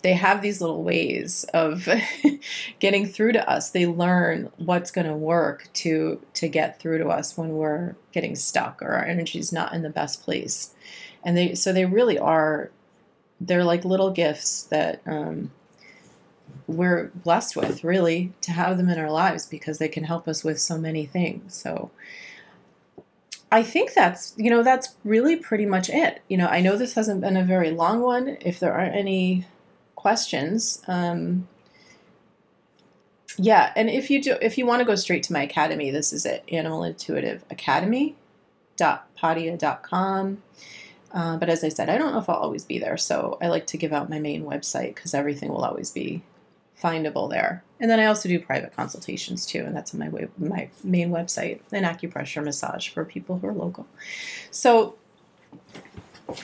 They 0.01 0.15
have 0.15 0.41
these 0.41 0.59
little 0.59 0.83
ways 0.83 1.45
of 1.53 1.87
getting 2.79 3.07
through 3.07 3.31
to 3.31 3.49
us. 3.49 3.69
They 3.69 3.85
learn 3.87 4.51
what's 4.57 4.91
going 4.91 5.07
to 5.07 5.15
work 5.15 5.69
to 5.75 6.21
to 6.33 6.49
get 6.49 6.81
through 6.81 6.97
to 6.97 7.07
us 7.07 7.37
when 7.37 7.51
we're 7.51 7.95
getting 8.11 8.35
stuck 8.35 8.81
or 8.81 8.95
our 8.95 9.05
energy's 9.05 9.53
not 9.53 9.71
in 9.71 9.81
the 9.81 9.89
best 9.89 10.21
place. 10.21 10.73
And 11.25 11.35
they 11.35 11.55
so 11.55 11.73
they 11.73 11.85
really 11.85 12.17
are 12.17 12.71
they're 13.41 13.65
like 13.65 13.83
little 13.83 14.11
gifts 14.11 14.63
that 14.63 15.01
um, 15.05 15.51
we're 16.67 17.11
blessed 17.13 17.55
with 17.55 17.83
really 17.83 18.31
to 18.41 18.51
have 18.51 18.77
them 18.77 18.89
in 18.89 18.99
our 18.99 19.11
lives 19.11 19.45
because 19.45 19.77
they 19.77 19.89
can 19.89 20.05
help 20.05 20.27
us 20.27 20.43
with 20.43 20.59
so 20.59 20.77
many 20.77 21.05
things. 21.05 21.53
So 21.53 21.91
I 23.51 23.61
think 23.61 23.93
that's, 23.93 24.33
you 24.37 24.49
know, 24.49 24.63
that's 24.63 24.95
really 25.03 25.35
pretty 25.35 25.65
much 25.65 25.89
it. 25.89 26.21
You 26.29 26.37
know, 26.37 26.47
I 26.47 26.61
know 26.61 26.77
this 26.77 26.93
hasn't 26.93 27.21
been 27.21 27.37
a 27.37 27.43
very 27.43 27.71
long 27.71 28.01
one. 28.01 28.37
If 28.41 28.59
there 28.59 28.73
aren't 28.73 28.95
any 28.95 29.45
questions, 29.95 30.81
um, 30.87 31.47
yeah, 33.37 33.73
and 33.75 33.89
if 33.89 34.09
you 34.09 34.21
do, 34.21 34.37
if 34.41 34.57
you 34.57 34.65
want 34.65 34.79
to 34.79 34.85
go 34.85 34.95
straight 34.95 35.23
to 35.23 35.33
my 35.33 35.43
academy, 35.43 35.91
this 35.91 36.13
is 36.13 36.25
it, 36.25 36.43
Animal 36.49 36.83
Intuitive 36.83 37.43
Academy 37.49 38.15
podia.com. 38.77 40.43
Uh, 41.11 41.37
but 41.37 41.49
as 41.49 41.63
I 41.63 41.69
said, 41.69 41.89
I 41.89 41.97
don't 41.97 42.11
know 42.11 42.19
if 42.19 42.29
I'll 42.29 42.35
always 42.35 42.65
be 42.65 42.79
there, 42.79 42.97
so 42.97 43.37
I 43.41 43.47
like 43.47 43.67
to 43.67 43.77
give 43.77 43.93
out 43.93 44.09
my 44.09 44.19
main 44.19 44.43
website 44.43 44.95
because 44.95 45.13
everything 45.13 45.49
will 45.49 45.63
always 45.63 45.91
be 45.91 46.23
findable 46.81 47.29
there. 47.29 47.63
And 47.79 47.89
then 47.89 47.99
I 47.99 48.05
also 48.05 48.29
do 48.29 48.39
private 48.39 48.75
consultations 48.75 49.45
too, 49.45 49.59
and 49.59 49.75
that's 49.75 49.93
on 49.93 49.99
my 49.99 50.09
way, 50.09 50.27
my 50.37 50.69
main 50.83 51.09
website, 51.09 51.59
an 51.71 51.83
acupressure 51.83 52.43
massage 52.43 52.89
for 52.89 53.05
people 53.05 53.39
who 53.39 53.47
are 53.47 53.53
local. 53.53 53.87
So 54.51 54.95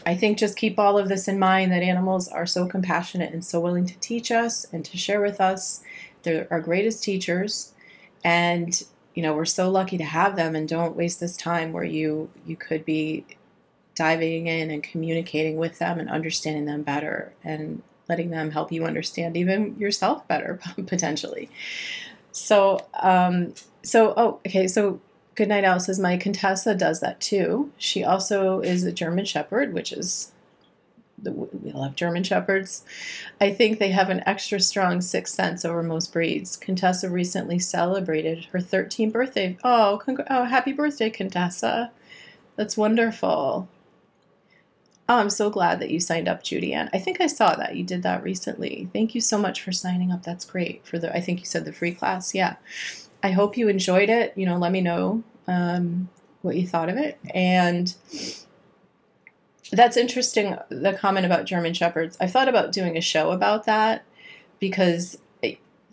I 0.06 0.16
think 0.16 0.38
just 0.38 0.58
keep 0.58 0.78
all 0.78 0.98
of 0.98 1.10
this 1.10 1.28
in 1.28 1.40
mind 1.40 1.72
that 1.72 1.84
animals 1.84 2.28
are 2.28 2.46
so 2.46 2.68
compassionate 2.68 3.34
and 3.34 3.44
so 3.44 3.60
willing 3.60 3.86
to 3.88 3.98
teach 4.00 4.32
us 4.32 4.66
and 4.72 4.86
to 4.86 4.98
share 4.98 5.22
with 5.22 5.42
us. 5.42 5.84
They're 6.24 6.48
our 6.52 6.62
greatest 6.62 7.04
teachers, 7.04 7.74
and 8.24 8.82
you 9.16 9.24
know 9.24 9.34
we're 9.34 9.46
so 9.46 9.70
lucky 9.70 9.98
to 9.98 10.04
have 10.04 10.36
them. 10.36 10.56
And 10.56 10.68
don't 10.68 10.96
waste 10.96 11.20
this 11.20 11.36
time 11.36 11.74
where 11.74 11.84
you 11.84 12.30
you 12.46 12.56
could 12.56 12.86
be 12.86 13.26
diving 14.02 14.48
in 14.48 14.72
and 14.72 14.82
communicating 14.82 15.58
with 15.58 15.78
them 15.78 16.00
and 16.00 16.10
understanding 16.10 16.66
them 16.66 16.82
better 16.82 17.32
and 17.44 17.84
letting 18.10 18.32
them 18.32 18.50
help 18.50 18.72
you 18.72 18.84
understand 18.84 19.38
even 19.38 19.78
yourself 19.78 20.28
better 20.28 20.60
potentially. 20.88 21.52
So, 22.32 22.80
um, 22.96 23.54
so 23.84 24.16
oh, 24.18 24.40
okay. 24.48 24.68
So, 24.68 25.00
Good 25.36 25.50
Night 25.50 25.80
says 25.84 26.00
my 26.00 26.18
Contessa 26.18 26.74
does 26.74 27.00
that 27.02 27.22
too. 27.22 27.72
She 27.78 28.04
also 28.04 28.60
is 28.62 28.84
a 28.84 28.92
German 28.92 29.26
Shepherd, 29.26 29.72
which 29.72 29.94
is 29.94 30.32
we 31.24 31.72
love 31.72 31.96
German 31.96 32.24
Shepherds. 32.24 32.84
I 33.40 33.52
think 33.54 33.78
they 33.78 33.92
have 33.92 34.10
an 34.10 34.24
extra 34.26 34.60
strong 34.60 35.00
sixth 35.02 35.36
sense 35.36 35.64
over 35.64 35.84
most 35.84 36.12
breeds. 36.12 36.58
Contessa 36.58 37.08
recently 37.08 37.60
celebrated 37.60 38.46
her 38.46 38.60
13th 38.60 39.12
birthday. 39.14 39.58
Oh, 39.64 40.02
congr- 40.04 40.26
oh, 40.28 40.46
happy 40.46 40.74
birthday, 40.74 41.12
Contessa! 41.12 41.92
That's 42.56 42.76
wonderful. 42.76 43.70
Oh, 45.12 45.18
I'm 45.18 45.30
so 45.30 45.50
glad 45.50 45.82
that 45.82 45.90
you 45.90 46.00
signed 46.00 46.30
up, 46.30 46.42
Judy 46.42 46.74
Ann. 46.74 46.90
I 46.94 46.98
think 46.98 47.20
I 47.20 47.28
saw 47.28 47.54
that 47.56 47.76
you 47.76 47.84
did 47.84 48.02
that 48.04 48.24
recently. 48.24 48.88
Thank 48.94 49.14
you 49.14 49.20
so 49.20 49.38
much 49.38 49.62
for 49.62 49.74
signing 49.74 50.10
up. 50.10 50.24
That's 50.24 50.46
great 50.46 50.88
for 50.88 50.98
the. 50.98 51.14
I 51.14 51.20
think 51.20 51.42
you 51.42 51.46
said 51.46 51.66
the 51.66 51.74
free 51.74 51.92
class. 51.92 52.34
Yeah, 52.34 52.56
I 53.22 53.32
hope 53.32 53.58
you 53.58 53.68
enjoyed 53.68 54.10
it. 54.10 54.32
You 54.38 54.46
know, 54.46 54.58
let 54.58 54.72
me 54.72 54.80
know 54.80 55.22
um, 55.50 56.08
what 56.44 56.56
you 56.56 56.66
thought 56.66 56.88
of 56.88 56.96
it. 56.96 57.20
And 57.36 57.94
that's 59.74 59.98
interesting. 59.98 60.56
The 60.70 60.94
comment 60.94 61.26
about 61.26 61.44
German 61.44 61.74
shepherds. 61.74 62.16
I 62.22 62.28
thought 62.28 62.48
about 62.48 62.72
doing 62.72 62.96
a 62.96 63.02
show 63.02 63.32
about 63.32 63.66
that 63.66 64.06
because 64.62 65.18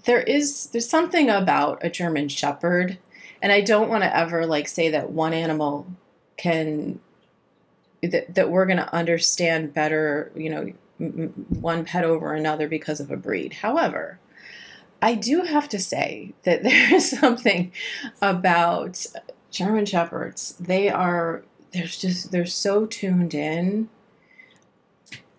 there 0.05 0.21
is 0.21 0.67
there's 0.67 0.89
something 0.89 1.29
about 1.29 1.85
a 1.85 1.91
German 1.91 2.29
shepherd, 2.29 2.99
and 3.43 3.51
I 3.51 3.63
don't 3.63 3.89
want 3.89 4.05
to 4.05 4.17
ever 4.17 4.47
like 4.47 4.69
say 4.69 4.91
that 4.91 5.11
one 5.11 5.33
animal 5.33 5.89
can 6.37 7.01
that, 8.03 8.35
that 8.35 8.51
we're 8.51 8.67
going 8.67 8.79
to 8.79 8.95
understand 8.95 9.75
better, 9.75 10.31
you 10.35 10.51
know, 10.51 10.73
m- 11.01 11.47
one 11.61 11.85
pet 11.85 12.05
over 12.05 12.33
another 12.33 12.69
because 12.69 13.01
of 13.01 13.11
a 13.11 13.17
breed. 13.17 13.55
However, 13.55 14.19
I 15.01 15.15
do 15.15 15.43
have 15.43 15.69
to 15.71 15.79
say 15.79 16.35
that 16.45 16.63
there 16.63 16.95
is 16.95 17.11
something 17.11 17.73
about 18.21 19.07
German 19.51 19.87
Shepherds. 19.87 20.55
They 20.59 20.89
are, 20.89 21.43
there's 21.73 21.99
just, 21.99 22.31
they're 22.31 22.47
so 22.47 22.87
tuned 22.87 23.35
in. 23.35 23.89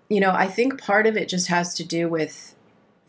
You 0.09 0.19
know, 0.19 0.31
I 0.31 0.47
think 0.47 0.81
part 0.81 1.05
of 1.05 1.15
it 1.15 1.29
just 1.29 1.47
has 1.47 1.73
to 1.75 1.83
do 1.83 2.09
with 2.09 2.55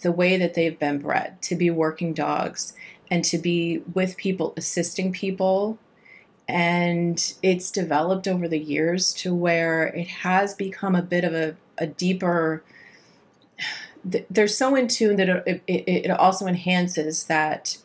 the 0.02 0.12
way 0.12 0.36
that 0.36 0.54
they've 0.54 0.78
been 0.78 0.98
bred 0.98 1.40
to 1.42 1.54
be 1.54 1.70
working 1.70 2.14
dogs 2.14 2.74
and 3.10 3.24
to 3.24 3.38
be 3.38 3.82
with 3.94 4.16
people, 4.16 4.54
assisting 4.56 5.12
people 5.12 5.78
and 6.50 7.34
it's 7.42 7.70
developed 7.70 8.26
over 8.26 8.48
the 8.48 8.58
years 8.58 9.12
to 9.14 9.34
where 9.34 9.86
it 9.88 10.08
has 10.08 10.54
become 10.54 10.94
a 10.94 11.02
bit 11.02 11.24
of 11.24 11.34
a, 11.34 11.56
a 11.78 11.86
deeper 11.86 12.62
they're 14.30 14.48
so 14.48 14.74
in 14.74 14.88
tune 14.88 15.16
that 15.16 15.28
it, 15.28 15.62
it, 15.66 15.88
it 15.88 16.10
also 16.10 16.46
enhances 16.46 17.24
that 17.24 17.76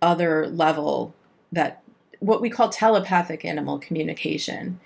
other 0.00 0.46
level 0.46 1.14
that 1.50 1.82
what 2.20 2.40
we 2.40 2.48
call 2.48 2.68
telepathic 2.68 3.44
animal 3.44 3.78
communication 3.78 4.78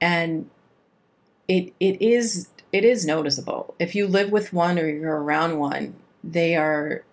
and 0.00 0.48
it 1.48 1.72
it 1.80 2.00
is 2.02 2.48
it 2.72 2.84
is 2.84 3.06
noticeable. 3.06 3.74
If 3.78 3.94
you 3.94 4.06
live 4.06 4.30
with 4.30 4.52
one 4.52 4.78
or 4.78 4.88
you're 4.88 5.22
around 5.22 5.58
one, 5.58 5.94
they 6.22 6.56
are 6.56 7.04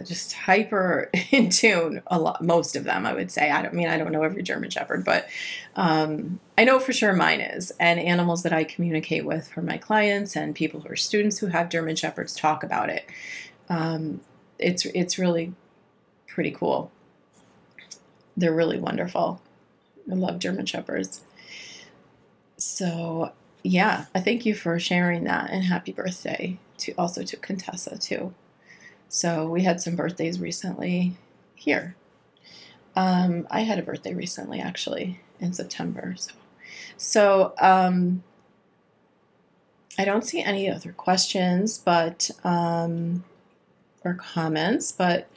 just 0.00 0.32
hyper 0.32 1.10
in 1.30 1.50
tune 1.50 2.02
a 2.06 2.18
lot 2.18 2.42
most 2.42 2.76
of 2.76 2.84
them 2.84 3.04
i 3.04 3.12
would 3.12 3.30
say. 3.30 3.50
I 3.50 3.62
don't 3.62 3.72
I 3.72 3.74
mean 3.74 3.88
i 3.88 3.98
don't 3.98 4.12
know 4.12 4.22
every 4.22 4.42
german 4.42 4.70
shepherd 4.70 5.04
but 5.04 5.28
um, 5.76 6.40
i 6.56 6.64
know 6.64 6.78
for 6.78 6.92
sure 6.92 7.12
mine 7.12 7.40
is. 7.40 7.72
And 7.78 8.00
animals 8.00 8.42
that 8.44 8.52
i 8.52 8.64
communicate 8.64 9.24
with 9.24 9.48
for 9.48 9.62
my 9.62 9.76
clients 9.76 10.36
and 10.36 10.54
people 10.54 10.80
who 10.80 10.88
are 10.88 10.96
students 10.96 11.38
who 11.38 11.48
have 11.48 11.68
german 11.68 11.96
shepherds 11.96 12.34
talk 12.34 12.62
about 12.62 12.88
it. 12.88 13.06
Um, 13.68 14.20
it's 14.58 14.84
it's 14.86 15.18
really 15.18 15.52
pretty 16.26 16.52
cool. 16.52 16.90
They're 18.36 18.54
really 18.54 18.78
wonderful. 18.78 19.42
I 20.10 20.14
love 20.14 20.38
german 20.38 20.66
shepherds. 20.66 21.22
So 22.56 23.32
yeah 23.62 24.06
i 24.14 24.20
thank 24.20 24.44
you 24.44 24.54
for 24.54 24.78
sharing 24.78 25.24
that 25.24 25.50
and 25.50 25.64
happy 25.64 25.92
birthday 25.92 26.58
to 26.76 26.92
also 26.98 27.22
to 27.22 27.36
contessa 27.36 27.96
too 27.98 28.34
so 29.12 29.46
we 29.46 29.60
had 29.60 29.78
some 29.78 29.94
birthdays 29.94 30.40
recently 30.40 31.18
here. 31.54 31.94
Um, 32.96 33.46
I 33.50 33.60
had 33.60 33.78
a 33.78 33.82
birthday 33.82 34.14
recently, 34.14 34.58
actually, 34.58 35.20
in 35.38 35.52
September. 35.52 36.14
So, 36.16 36.32
so 36.96 37.52
um, 37.60 38.22
I 39.98 40.06
don't 40.06 40.24
see 40.24 40.42
any 40.42 40.70
other 40.70 40.92
questions, 40.92 41.76
but 41.76 42.30
um, 42.42 43.22
or 44.02 44.14
comments. 44.14 44.92
But 44.92 45.28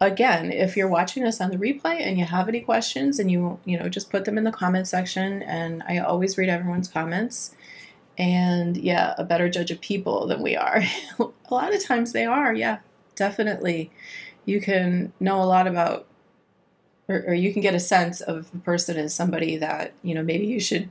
again, 0.00 0.52
if 0.52 0.76
you're 0.76 0.86
watching 0.86 1.24
this 1.24 1.40
on 1.40 1.50
the 1.50 1.56
replay 1.56 2.02
and 2.02 2.18
you 2.18 2.26
have 2.26 2.48
any 2.48 2.60
questions, 2.60 3.18
and 3.18 3.28
you 3.28 3.58
you 3.64 3.76
know 3.76 3.88
just 3.88 4.08
put 4.08 4.24
them 4.24 4.38
in 4.38 4.44
the 4.44 4.52
comment 4.52 4.86
section, 4.86 5.42
and 5.42 5.82
I 5.88 5.98
always 5.98 6.38
read 6.38 6.48
everyone's 6.48 6.86
comments. 6.86 7.56
And 8.16 8.76
yeah, 8.76 9.16
a 9.18 9.24
better 9.24 9.48
judge 9.48 9.72
of 9.72 9.80
people 9.80 10.28
than 10.28 10.42
we 10.42 10.54
are. 10.54 10.84
a 11.18 11.54
lot 11.54 11.74
of 11.74 11.84
times 11.84 12.12
they 12.12 12.24
are, 12.24 12.54
yeah 12.54 12.78
definitely 13.16 13.90
you 14.44 14.60
can 14.60 15.12
know 15.18 15.42
a 15.42 15.44
lot 15.44 15.66
about 15.66 16.06
or, 17.08 17.24
or, 17.28 17.34
you 17.34 17.52
can 17.52 17.62
get 17.62 17.72
a 17.72 17.78
sense 17.78 18.20
of 18.20 18.48
a 18.52 18.58
person 18.58 18.96
as 18.96 19.14
somebody 19.14 19.56
that 19.56 19.92
you 20.02 20.14
know 20.14 20.22
maybe 20.22 20.46
you 20.46 20.60
should 20.60 20.88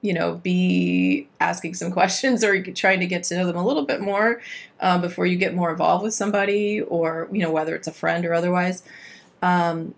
you 0.00 0.12
know 0.12 0.34
be 0.34 1.28
asking 1.40 1.74
some 1.74 1.90
questions 1.98 2.44
or 2.44 2.62
trying 2.72 3.00
to 3.00 3.06
get 3.06 3.22
to 3.24 3.36
know 3.36 3.46
them 3.46 3.56
a 3.56 3.66
little 3.66 3.84
bit 3.84 4.00
more 4.00 4.40
um, 4.80 5.00
before 5.00 5.26
you 5.26 5.36
get 5.36 5.54
more 5.54 5.70
involved 5.70 6.04
with 6.04 6.14
somebody 6.14 6.80
or 6.80 7.28
you 7.32 7.40
know 7.40 7.50
whether 7.50 7.74
it's 7.74 7.88
a 7.88 7.92
friend 7.92 8.24
or 8.24 8.34
otherwise 8.34 8.82
um, 9.42 9.94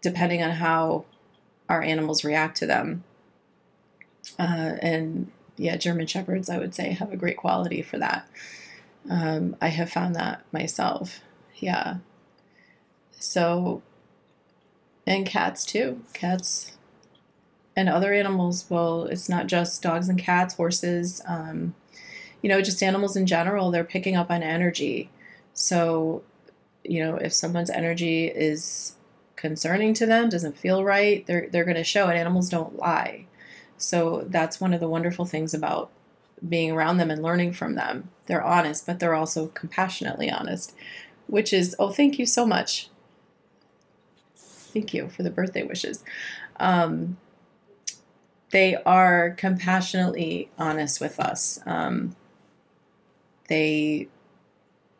depending 0.00 0.42
on 0.42 0.50
how 0.50 1.04
our 1.68 1.82
animals 1.82 2.24
react 2.24 2.56
to 2.56 2.66
them. 2.66 3.04
Uh, 4.38 4.76
and 4.80 5.30
yeah 5.56 5.76
german 5.76 6.06
shepherds 6.06 6.48
i 6.48 6.56
would 6.56 6.74
say 6.74 6.92
have 6.92 7.12
a 7.12 7.16
great 7.16 7.36
quality 7.36 7.82
for 7.82 7.98
that 7.98 8.26
um, 9.08 9.56
I 9.60 9.68
have 9.68 9.90
found 9.90 10.14
that 10.16 10.44
myself. 10.52 11.20
Yeah. 11.56 11.98
So, 13.12 13.82
and 15.06 15.26
cats 15.26 15.64
too. 15.64 16.02
Cats 16.12 16.72
and 17.76 17.88
other 17.88 18.12
animals. 18.12 18.66
Well, 18.68 19.04
it's 19.04 19.28
not 19.28 19.46
just 19.46 19.82
dogs 19.82 20.08
and 20.08 20.18
cats, 20.18 20.54
horses, 20.54 21.22
um, 21.26 21.74
you 22.42 22.48
know, 22.48 22.60
just 22.60 22.82
animals 22.82 23.16
in 23.16 23.26
general. 23.26 23.70
They're 23.70 23.84
picking 23.84 24.16
up 24.16 24.30
on 24.30 24.42
energy. 24.42 25.10
So, 25.54 26.22
you 26.84 27.04
know, 27.04 27.16
if 27.16 27.32
someone's 27.32 27.70
energy 27.70 28.26
is 28.26 28.96
concerning 29.36 29.94
to 29.94 30.06
them, 30.06 30.28
doesn't 30.28 30.56
feel 30.56 30.84
right, 30.84 31.26
they're, 31.26 31.48
they're 31.50 31.64
going 31.64 31.76
to 31.76 31.84
show 31.84 32.08
it. 32.08 32.16
Animals 32.16 32.48
don't 32.48 32.78
lie. 32.78 33.26
So, 33.76 34.24
that's 34.28 34.60
one 34.60 34.74
of 34.74 34.80
the 34.80 34.88
wonderful 34.88 35.24
things 35.24 35.54
about 35.54 35.90
being 36.46 36.70
around 36.70 36.96
them 36.96 37.10
and 37.10 37.22
learning 37.22 37.52
from 37.52 37.74
them. 37.74 38.10
They're 38.26 38.44
honest, 38.44 38.86
but 38.86 38.98
they're 38.98 39.14
also 39.14 39.48
compassionately 39.48 40.30
honest, 40.30 40.74
which 41.26 41.52
is, 41.52 41.76
oh, 41.78 41.90
thank 41.90 42.18
you 42.18 42.26
so 42.26 42.46
much. 42.46 42.88
Thank 44.36 44.94
you 44.94 45.08
for 45.08 45.22
the 45.22 45.30
birthday 45.30 45.62
wishes. 45.62 46.04
Um, 46.58 47.18
they 48.50 48.76
are 48.84 49.30
compassionately 49.30 50.50
honest 50.58 51.00
with 51.00 51.20
us. 51.20 51.60
Um, 51.66 52.16
they, 53.48 54.08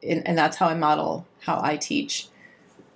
and, 0.02 0.26
and 0.26 0.36
that's 0.36 0.56
how 0.56 0.66
I 0.66 0.74
model 0.74 1.26
how 1.40 1.60
I 1.62 1.76
teach, 1.76 2.28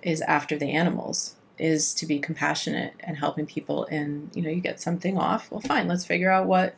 is 0.01 0.21
after 0.21 0.57
the 0.57 0.71
animals 0.71 1.35
is 1.57 1.93
to 1.95 2.05
be 2.05 2.19
compassionate 2.19 2.93
and 2.99 3.17
helping 3.17 3.45
people 3.45 3.87
and 3.89 4.29
you 4.35 4.41
know 4.41 4.49
you 4.49 4.59
get 4.59 4.79
something 4.79 5.17
off 5.17 5.49
well 5.49 5.61
fine 5.61 5.87
let's 5.87 6.05
figure 6.05 6.29
out 6.29 6.45
what 6.45 6.75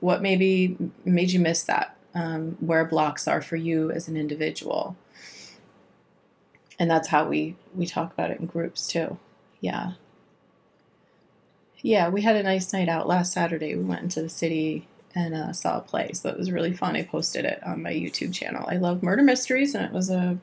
what 0.00 0.22
maybe 0.22 0.76
made 1.04 1.30
you 1.30 1.40
miss 1.40 1.62
that, 1.64 1.96
um, 2.14 2.56
where 2.60 2.84
blocks 2.84 3.28
are 3.28 3.42
for 3.42 3.56
you 3.56 3.90
as 3.90 4.08
an 4.08 4.16
individual. 4.16 4.96
And 6.78 6.90
that's 6.90 7.08
how 7.08 7.28
we, 7.28 7.56
we 7.74 7.86
talk 7.86 8.12
about 8.12 8.30
it 8.30 8.40
in 8.40 8.46
groups 8.46 8.88
too. 8.88 9.18
Yeah. 9.60 9.92
Yeah, 11.82 12.08
we 12.08 12.22
had 12.22 12.36
a 12.36 12.42
nice 12.42 12.72
night 12.72 12.88
out 12.88 13.06
last 13.06 13.32
Saturday. 13.32 13.74
We 13.74 13.84
went 13.84 14.02
into 14.02 14.22
the 14.22 14.28
city 14.28 14.86
and 15.14 15.34
uh, 15.34 15.52
saw 15.52 15.78
a 15.78 15.80
play, 15.80 16.12
so 16.12 16.28
it 16.28 16.38
was 16.38 16.52
really 16.52 16.72
fun. 16.72 16.94
I 16.94 17.02
posted 17.02 17.44
it 17.44 17.62
on 17.64 17.82
my 17.82 17.92
YouTube 17.92 18.34
channel. 18.34 18.64
I 18.68 18.76
love 18.76 19.02
murder 19.02 19.22
mysteries, 19.22 19.74
and 19.74 19.84
it 19.84 19.92
was 19.92 20.10
a 20.10 20.38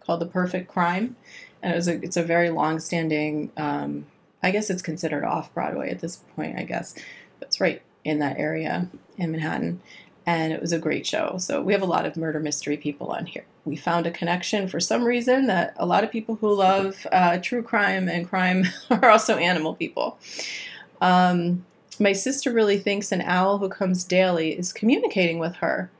called 0.00 0.20
The 0.20 0.26
Perfect 0.26 0.68
Crime, 0.68 1.16
and 1.62 1.72
it 1.72 1.76
was 1.76 1.88
a 1.88 2.02
it's 2.02 2.16
a 2.16 2.22
very 2.22 2.50
long 2.50 2.80
standing. 2.80 3.52
Um, 3.56 4.06
I 4.42 4.50
guess 4.50 4.70
it's 4.70 4.82
considered 4.82 5.24
off 5.24 5.54
Broadway 5.54 5.90
at 5.90 6.00
this 6.00 6.16
point. 6.34 6.58
I 6.58 6.64
guess 6.64 6.94
that's 7.38 7.60
right 7.60 7.80
in 8.04 8.18
that 8.18 8.38
area 8.38 8.88
in 9.16 9.32
Manhattan. 9.32 9.80
And 10.24 10.52
it 10.52 10.60
was 10.60 10.72
a 10.72 10.78
great 10.78 11.06
show. 11.06 11.36
So 11.38 11.60
we 11.60 11.72
have 11.72 11.82
a 11.82 11.86
lot 11.86 12.06
of 12.06 12.16
murder 12.16 12.38
mystery 12.38 12.76
people 12.76 13.08
on 13.08 13.26
here. 13.26 13.44
We 13.64 13.76
found 13.76 14.06
a 14.06 14.10
connection 14.10 14.68
for 14.68 14.78
some 14.78 15.04
reason 15.04 15.46
that 15.46 15.74
a 15.76 15.86
lot 15.86 16.04
of 16.04 16.10
people 16.10 16.36
who 16.36 16.54
love 16.54 17.06
uh, 17.10 17.38
true 17.38 17.62
crime 17.62 18.08
and 18.08 18.28
crime 18.28 18.64
are 18.90 19.10
also 19.10 19.36
animal 19.36 19.74
people. 19.74 20.18
Um, 21.00 21.64
my 21.98 22.12
sister 22.12 22.52
really 22.52 22.78
thinks 22.78 23.12
an 23.12 23.20
owl 23.22 23.58
who 23.58 23.68
comes 23.68 24.04
daily 24.04 24.56
is 24.58 24.72
communicating 24.72 25.38
with 25.38 25.56
her. 25.56 25.90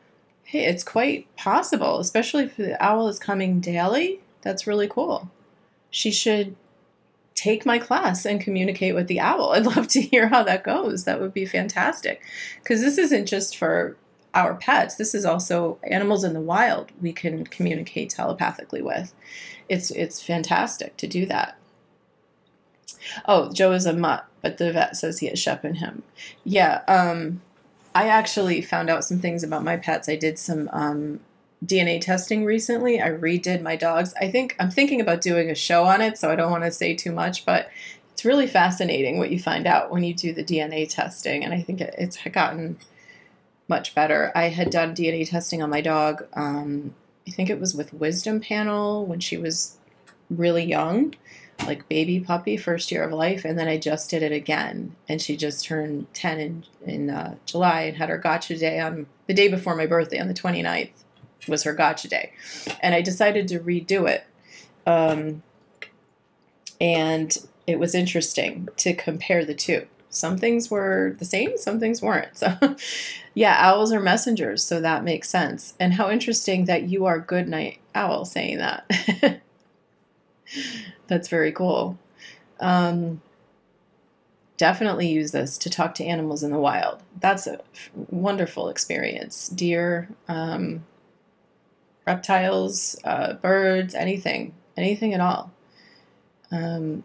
Hey, 0.44 0.66
it's 0.66 0.84
quite 0.84 1.34
possible, 1.36 1.98
especially 1.98 2.44
if 2.44 2.56
the 2.56 2.82
owl 2.82 3.08
is 3.08 3.18
coming 3.18 3.60
daily. 3.60 4.20
That's 4.42 4.66
really 4.66 4.88
cool. 4.88 5.30
She 5.90 6.10
should 6.10 6.56
take 7.42 7.66
my 7.66 7.78
class 7.78 8.24
and 8.24 8.40
communicate 8.40 8.94
with 8.94 9.09
the 9.09 9.18
owl. 9.18 9.52
I'd 9.52 9.66
love 9.76 9.88
to 9.88 10.00
hear 10.00 10.28
how 10.28 10.42
that 10.44 10.62
goes. 10.62 11.05
That 11.05 11.20
would 11.20 11.35
be 11.35 11.44
fantastic. 11.44 12.22
Because 12.62 12.81
this 12.81 12.98
isn't 12.98 13.26
just 13.26 13.57
for 13.57 13.96
our 14.35 14.55
pets, 14.55 14.94
this 14.94 15.14
is 15.14 15.24
also 15.24 15.78
animals 15.83 16.24
in 16.24 16.33
the 16.33 16.40
wild 16.40 16.90
we 17.00 17.12
can 17.12 17.44
communicate 17.44 18.11
telepathically 18.11 18.81
with. 18.81 19.12
It's 19.68 19.90
it's 19.90 20.22
fantastic 20.22 20.96
to 20.98 21.07
do 21.07 21.26
that. 21.26 21.59
Oh, 23.26 23.52
Joe 23.52 23.72
is 23.72 23.85
a 23.85 23.92
mutt, 23.92 24.26
but 24.40 24.59
the 24.59 24.72
vet 24.72 24.96
says 24.96 25.18
he 25.18 25.26
has 25.26 25.38
Shep 25.38 25.64
in 25.64 25.76
him. 25.76 26.02
Yeah, 26.44 26.83
um, 26.88 27.42
I 27.94 28.09
actually 28.09 28.62
found 28.62 28.88
out 28.88 29.05
some 29.05 29.18
things 29.18 29.42
about 29.42 29.64
my 29.64 29.76
pets. 29.76 30.09
I 30.09 30.16
did 30.16 30.38
some 30.38 30.70
um, 30.72 31.20
DNA 31.64 32.01
testing 32.01 32.44
recently. 32.44 33.01
I 33.01 33.11
redid 33.11 33.62
my 33.62 33.77
dogs. 33.77 34.14
I 34.20 34.31
think 34.31 34.57
I'm 34.59 34.70
thinking 34.70 35.01
about 35.01 35.20
doing 35.20 35.51
a 35.51 35.55
show 35.55 35.85
on 35.85 36.01
it, 36.01 36.18
so 36.18 36.31
I 36.31 36.37
don't 36.37 36.51
want 36.51 36.64
to 36.64 36.72
say 36.72 36.94
too 36.94 37.12
much, 37.12 37.44
but 37.44 37.70
it's 38.12 38.25
really 38.25 38.46
fascinating 38.46 39.18
what 39.18 39.31
you 39.31 39.38
find 39.38 39.66
out 39.66 39.90
when 39.90 40.03
you 40.03 40.14
do 40.14 40.33
the 40.33 40.44
DNA 40.44 40.88
testing, 40.88 41.44
and 41.44 41.55
I 41.55 41.61
think 41.61 41.81
it's 41.81 42.18
gotten 42.33 42.79
much 43.68 43.94
better. 43.94 44.33
I 44.35 44.48
had 44.48 44.70
done 44.70 44.94
DNA 44.94 45.29
testing 45.29 45.62
on 45.62 45.70
my 45.70 45.81
dog. 45.81 46.27
Um, 46.35 46.94
I 47.27 47.31
think 47.31 47.48
it 47.48 47.61
was 47.61 47.75
with 47.75 47.94
Wisdom 47.94 48.40
Panel 48.40 49.07
when 49.07 49.20
she 49.20 49.37
was 49.37 49.79
really 50.29 50.64
young, 50.64 51.14
like 51.64 51.88
baby 51.88 52.18
puppy, 52.18 52.57
first 52.57 52.90
year 52.90 53.05
of 53.05 53.12
life, 53.12 53.44
and 53.44 53.57
then 53.57 53.68
I 53.68 53.79
just 53.79 54.11
did 54.11 54.25
it 54.25 54.33
again, 54.33 54.96
and 55.09 55.22
she 55.22 55.37
just 55.37 55.64
turned 55.64 56.12
10 56.12 56.40
in, 56.40 56.64
in 56.85 57.11
uh, 57.11 57.37
July 57.46 57.83
and 57.83 57.96
had 57.96 58.09
her 58.09 58.18
gotcha 58.18 58.59
day 58.59 58.81
on 58.81 59.07
the 59.29 59.35
day 59.35 59.46
before 59.46 59.77
my 59.77 59.87
birthday 59.87 60.18
on 60.18 60.27
the 60.27 60.35
29th 60.35 60.90
was 61.48 61.62
her 61.64 61.72
gotcha 61.72 62.09
day. 62.09 62.33
And 62.81 62.94
I 62.94 63.02
decided 63.02 63.48
to 63.48 63.61
redo 63.61 64.09
it. 64.09 64.24
Um, 64.87 65.42
and 66.81 67.37
it 67.66 67.78
was 67.78 67.94
interesting 67.94 68.68
to 68.78 68.94
compare 68.94 69.44
the 69.44 69.55
two. 69.55 69.87
Some 70.11 70.37
things 70.37 70.70
were 70.70 71.16
the 71.18 71.24
same, 71.24 71.57
some 71.57 71.81
things 71.81 72.02
weren't. 72.02 72.37
So, 72.37 72.57
yeah, 73.35 73.57
owls 73.59 73.92
are 73.92 74.00
messengers, 74.00 74.62
so 74.62 74.81
that 74.81 75.05
makes 75.05 75.28
sense. 75.28 75.74
And 75.81 75.94
how 75.94 76.11
interesting 76.11 76.66
that 76.66 76.83
you 76.83 77.07
are 77.07 77.18
good 77.18 77.48
night 77.48 77.78
owl 77.94 78.24
saying 78.24 78.59
that. 78.59 79.42
That's 81.07 81.28
very 81.28 81.52
cool. 81.52 81.98
Um, 82.61 83.22
definitely 84.59 85.09
use 85.09 85.33
this 85.33 85.57
to 85.59 85.70
talk 85.70 85.94
to 85.96 86.05
animals 86.05 86.42
in 86.42 86.50
the 86.50 86.59
wild. 86.59 87.02
That's 87.18 87.46
a 87.46 87.61
wonderful 87.94 88.68
experience. 88.68 89.48
Deer, 89.48 90.09
um, 90.28 90.85
reptiles, 92.06 92.96
uh, 93.04 93.34
birds, 93.34 93.94
anything, 93.94 94.54
anything 94.76 95.14
at 95.14 95.20
all. 95.20 95.52
Um, 96.50 97.04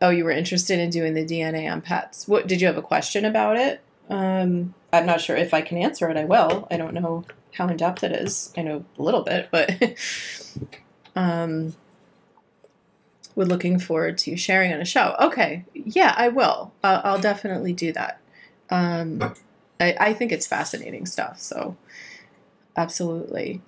oh, 0.00 0.10
you 0.10 0.24
were 0.24 0.30
interested 0.30 0.78
in 0.78 0.90
doing 0.90 1.14
the 1.14 1.24
DNA 1.24 1.70
on 1.70 1.80
pets. 1.80 2.26
What 2.26 2.46
did 2.46 2.60
you 2.60 2.66
have 2.66 2.76
a 2.76 2.82
question 2.82 3.24
about 3.24 3.56
it? 3.56 3.80
Um, 4.08 4.74
I'm 4.92 5.06
not 5.06 5.20
sure 5.20 5.36
if 5.36 5.54
I 5.54 5.62
can 5.62 5.78
answer 5.78 6.08
it. 6.10 6.16
I 6.16 6.24
will. 6.24 6.68
I 6.70 6.76
don't 6.76 6.94
know 6.94 7.24
how 7.52 7.68
in 7.68 7.76
depth 7.76 8.04
it 8.04 8.12
is. 8.12 8.52
I 8.56 8.62
know 8.62 8.84
a 8.98 9.02
little 9.02 9.22
bit, 9.22 9.48
but 9.50 9.70
um, 11.16 11.74
we're 13.34 13.44
looking 13.44 13.78
forward 13.78 14.18
to 14.18 14.36
sharing 14.36 14.72
on 14.72 14.80
a 14.80 14.84
show. 14.84 15.16
Okay, 15.20 15.64
yeah, 15.72 16.14
I 16.16 16.28
will. 16.28 16.72
I'll 16.82 17.20
definitely 17.20 17.72
do 17.72 17.92
that. 17.92 18.20
Um, 18.70 19.34
I, 19.80 19.96
I 19.98 20.12
think 20.12 20.32
it's 20.32 20.46
fascinating 20.46 21.06
stuff. 21.06 21.40
So, 21.40 21.76
absolutely. 22.76 23.62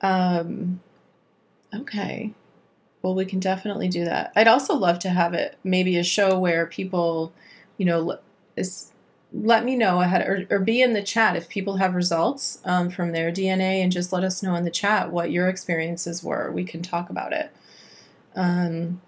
Um, 0.00 0.80
okay. 1.74 2.32
Well, 3.02 3.14
we 3.14 3.24
can 3.24 3.40
definitely 3.40 3.88
do 3.88 4.04
that. 4.04 4.32
I'd 4.36 4.48
also 4.48 4.74
love 4.74 4.98
to 5.00 5.10
have 5.10 5.34
it 5.34 5.58
maybe 5.64 5.96
a 5.96 6.04
show 6.04 6.38
where 6.38 6.66
people, 6.66 7.32
you 7.76 7.86
know, 7.86 8.18
is, 8.56 8.92
let 9.32 9.64
me 9.64 9.76
know 9.76 10.00
ahead 10.00 10.26
or, 10.26 10.46
or 10.50 10.58
be 10.60 10.80
in 10.80 10.92
the 10.92 11.02
chat 11.02 11.36
if 11.36 11.48
people 11.48 11.76
have 11.76 11.94
results 11.94 12.60
um, 12.64 12.88
from 12.88 13.12
their 13.12 13.32
DNA 13.32 13.82
and 13.82 13.90
just 13.90 14.12
let 14.12 14.24
us 14.24 14.42
know 14.42 14.54
in 14.54 14.64
the 14.64 14.70
chat 14.70 15.10
what 15.10 15.30
your 15.30 15.48
experiences 15.48 16.22
were. 16.22 16.50
We 16.52 16.64
can 16.64 16.82
talk 16.82 17.10
about 17.10 17.32
it. 17.32 17.50
Um, 18.36 19.00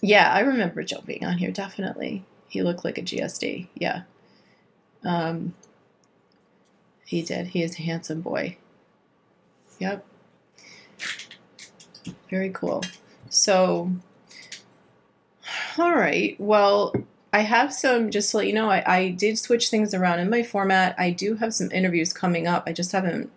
yeah, 0.00 0.32
I 0.32 0.40
remember 0.40 0.82
Joe 0.82 1.02
being 1.04 1.24
on 1.24 1.38
here, 1.38 1.50
definitely. 1.50 2.24
He 2.48 2.62
looked 2.62 2.84
like 2.84 2.98
a 2.98 3.02
GSD. 3.02 3.68
Yeah. 3.74 4.02
Um, 5.04 5.54
he 7.06 7.22
did. 7.22 7.48
He 7.48 7.62
is 7.62 7.78
a 7.78 7.82
handsome 7.82 8.20
boy. 8.20 8.58
Yep. 9.78 10.04
Very 12.28 12.50
cool. 12.50 12.82
So, 13.30 13.92
all 15.78 15.94
right. 15.94 16.34
Well, 16.40 16.92
I 17.32 17.40
have 17.40 17.72
some, 17.72 18.10
just 18.10 18.32
to 18.32 18.38
let 18.38 18.48
you 18.48 18.52
know, 18.52 18.68
I, 18.68 18.82
I 18.86 19.08
did 19.10 19.38
switch 19.38 19.68
things 19.68 19.94
around 19.94 20.18
in 20.18 20.28
my 20.28 20.42
format. 20.42 20.96
I 20.98 21.10
do 21.10 21.36
have 21.36 21.54
some 21.54 21.70
interviews 21.70 22.12
coming 22.12 22.48
up. 22.48 22.64
I 22.66 22.72
just 22.72 22.90
haven't 22.90 23.30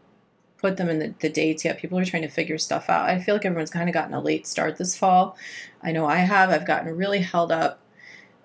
put 0.57 0.77
them 0.77 0.89
in 0.89 0.99
the, 0.99 1.13
the 1.19 1.29
dates 1.29 1.63
yet. 1.63 1.77
People 1.77 1.99
are 1.99 2.05
trying 2.05 2.23
to 2.23 2.27
figure 2.27 2.57
stuff 2.57 2.89
out. 2.89 3.07
I 3.07 3.19
feel 3.19 3.35
like 3.35 3.45
everyone's 3.45 3.69
kind 3.69 3.87
of 3.87 3.93
gotten 3.93 4.15
a 4.15 4.19
late 4.19 4.47
start 4.47 4.77
this 4.77 4.97
fall. 4.97 5.37
I 5.83 5.91
know 5.91 6.07
I 6.07 6.17
have. 6.17 6.49
I've 6.49 6.65
gotten 6.65 6.97
really 6.97 7.19
held 7.19 7.51
up 7.51 7.79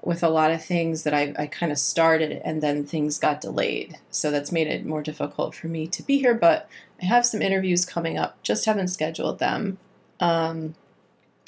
with 0.05 0.23
a 0.23 0.29
lot 0.29 0.51
of 0.51 0.63
things 0.63 1.03
that 1.05 1.15
I, 1.15 1.35
I 1.39 1.47
kind 1.47 1.73
of 1.73 1.79
started 1.79 2.43
and 2.45 2.63
then 2.63 2.85
things 2.85 3.19
got 3.19 3.41
delayed. 3.41 3.99
So 4.11 4.31
that's 4.31 4.53
made 4.53 4.67
it 4.67 4.85
more 4.85 5.03
difficult 5.03 5.55
for 5.55 5.67
me 5.69 5.87
to 5.89 6.03
be 6.03 6.19
here. 6.19 6.35
But 6.35 6.69
I 7.01 7.07
have 7.07 7.25
some 7.25 7.41
interviews 7.41 7.85
coming 7.85 8.19
up, 8.19 8.41
just 8.43 8.67
haven't 8.67 8.89
scheduled 8.89 9.39
them. 9.39 9.79
Um, 10.21 10.75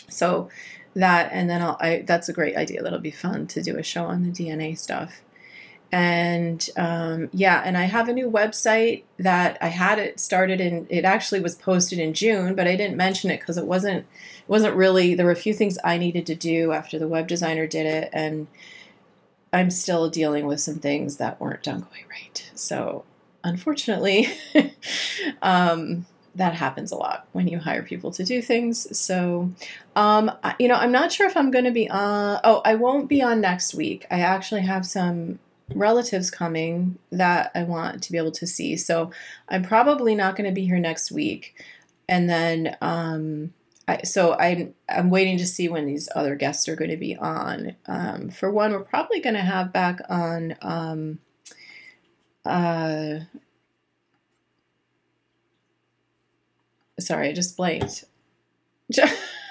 so 0.09 0.49
that, 0.95 1.31
and 1.33 1.51
then 1.51 1.61
I'll, 1.61 1.77
I, 1.81 2.03
that's 2.07 2.29
a 2.29 2.33
great 2.33 2.57
idea. 2.57 2.83
That'll 2.83 2.99
be 2.99 3.11
fun 3.11 3.47
to 3.49 3.63
do 3.63 3.77
a 3.77 3.83
show 3.83 4.05
on 4.05 4.23
the 4.23 4.31
DNA 4.31 4.79
stuff. 4.79 5.21
And 5.93 6.69
um, 6.77 7.29
yeah, 7.33 7.63
and 7.65 7.79
I 7.79 7.85
have 7.85 8.09
a 8.09 8.13
new 8.13 8.31
website 8.31 9.05
that 9.19 9.57
I 9.61 9.69
had 9.69 9.99
it 9.99 10.19
started 10.19 10.61
in. 10.61 10.87
It 10.91 11.05
actually 11.05 11.41
was 11.41 11.55
posted 11.55 11.99
in 11.99 12.13
June, 12.13 12.55
but 12.55 12.67
I 12.67 12.77
didn't 12.77 12.97
mention 12.97 13.31
it 13.31 13.41
because 13.41 13.57
it 13.57 13.67
wasn't 13.67 13.99
it 13.99 14.49
wasn't 14.49 14.75
really. 14.75 15.15
There 15.15 15.27
were 15.27 15.33
a 15.33 15.37
few 15.37 15.55
things 15.55 15.79
I 15.85 15.97
needed 15.97 16.27
to 16.27 16.35
do 16.35 16.73
after 16.73 16.99
the 16.99 17.09
web 17.09 17.29
designer 17.29 17.67
did 17.67 17.87
it, 17.87 18.11
and 18.13 18.49
I'm 19.53 19.71
still 19.71 20.11
dealing 20.11 20.47
with 20.47 20.61
some 20.61 20.77
things 20.77 21.19
that 21.19 21.41
weren't 21.41 21.63
done 21.63 21.83
quite 21.83 22.09
right. 22.11 22.51
So 22.55 23.05
unfortunately, 23.45 24.29
um, 25.43 26.07
that 26.35 26.55
happens 26.55 26.93
a 26.93 26.97
lot 26.97 27.27
when 27.33 27.49
you 27.49 27.59
hire 27.59 27.83
people 27.83 28.11
to 28.11 28.25
do 28.25 28.43
things. 28.43 28.99
So, 28.99 29.51
um, 29.95 30.31
you 30.59 30.69
know, 30.69 30.75
I'm 30.75 30.93
not 30.93 31.13
sure 31.13 31.27
if 31.27 31.37
I'm 31.37 31.51
going 31.51 31.65
to 31.65 31.71
be 31.71 31.89
on. 31.89 32.41
Oh, 32.45 32.61
I 32.65 32.75
won't 32.75 33.09
be 33.09 33.23
on 33.23 33.41
next 33.41 33.75
week. 33.75 34.07
I 34.11 34.21
actually 34.21 34.63
have 34.63 34.85
some 34.85 35.39
relatives 35.75 36.31
coming 36.31 36.99
that 37.11 37.51
I 37.55 37.65
want 37.65 38.03
to 38.03 38.13
be 38.13 38.19
able 38.19 38.33
to 38.33 38.47
see. 38.47 38.77
So 38.77 39.11
I'm 39.49 39.63
probably 39.63 40.15
not 40.15 40.37
going 40.37 40.49
to 40.49 40.55
be 40.55 40.67
here 40.67 40.79
next 40.79 41.11
week. 41.11 41.55
And 42.09 42.29
then, 42.29 42.77
um, 42.81 43.53
I, 43.89 44.03
so 44.03 44.35
I'm 44.35 44.75
I'm 44.89 45.11
waiting 45.11 45.39
to 45.39 45.47
see 45.47 45.69
when 45.69 45.87
these 45.87 46.09
other 46.15 46.35
guests 46.35 46.69
are 46.69 46.75
going 46.77 46.91
to 46.91 46.97
be 46.97 47.17
on. 47.17 47.77
Um, 47.87 48.31
for 48.31 48.51
one, 48.51 48.73
we're 48.73 48.81
probably 48.81 49.21
going 49.21 49.37
to 49.37 49.43
have 49.43 49.73
back 49.73 50.01
on. 50.09 50.57
Um, 50.61 51.19
uh, 52.45 53.21
sorry, 56.99 57.29
I 57.29 57.33
just 57.33 57.57
blanked. 57.57 58.05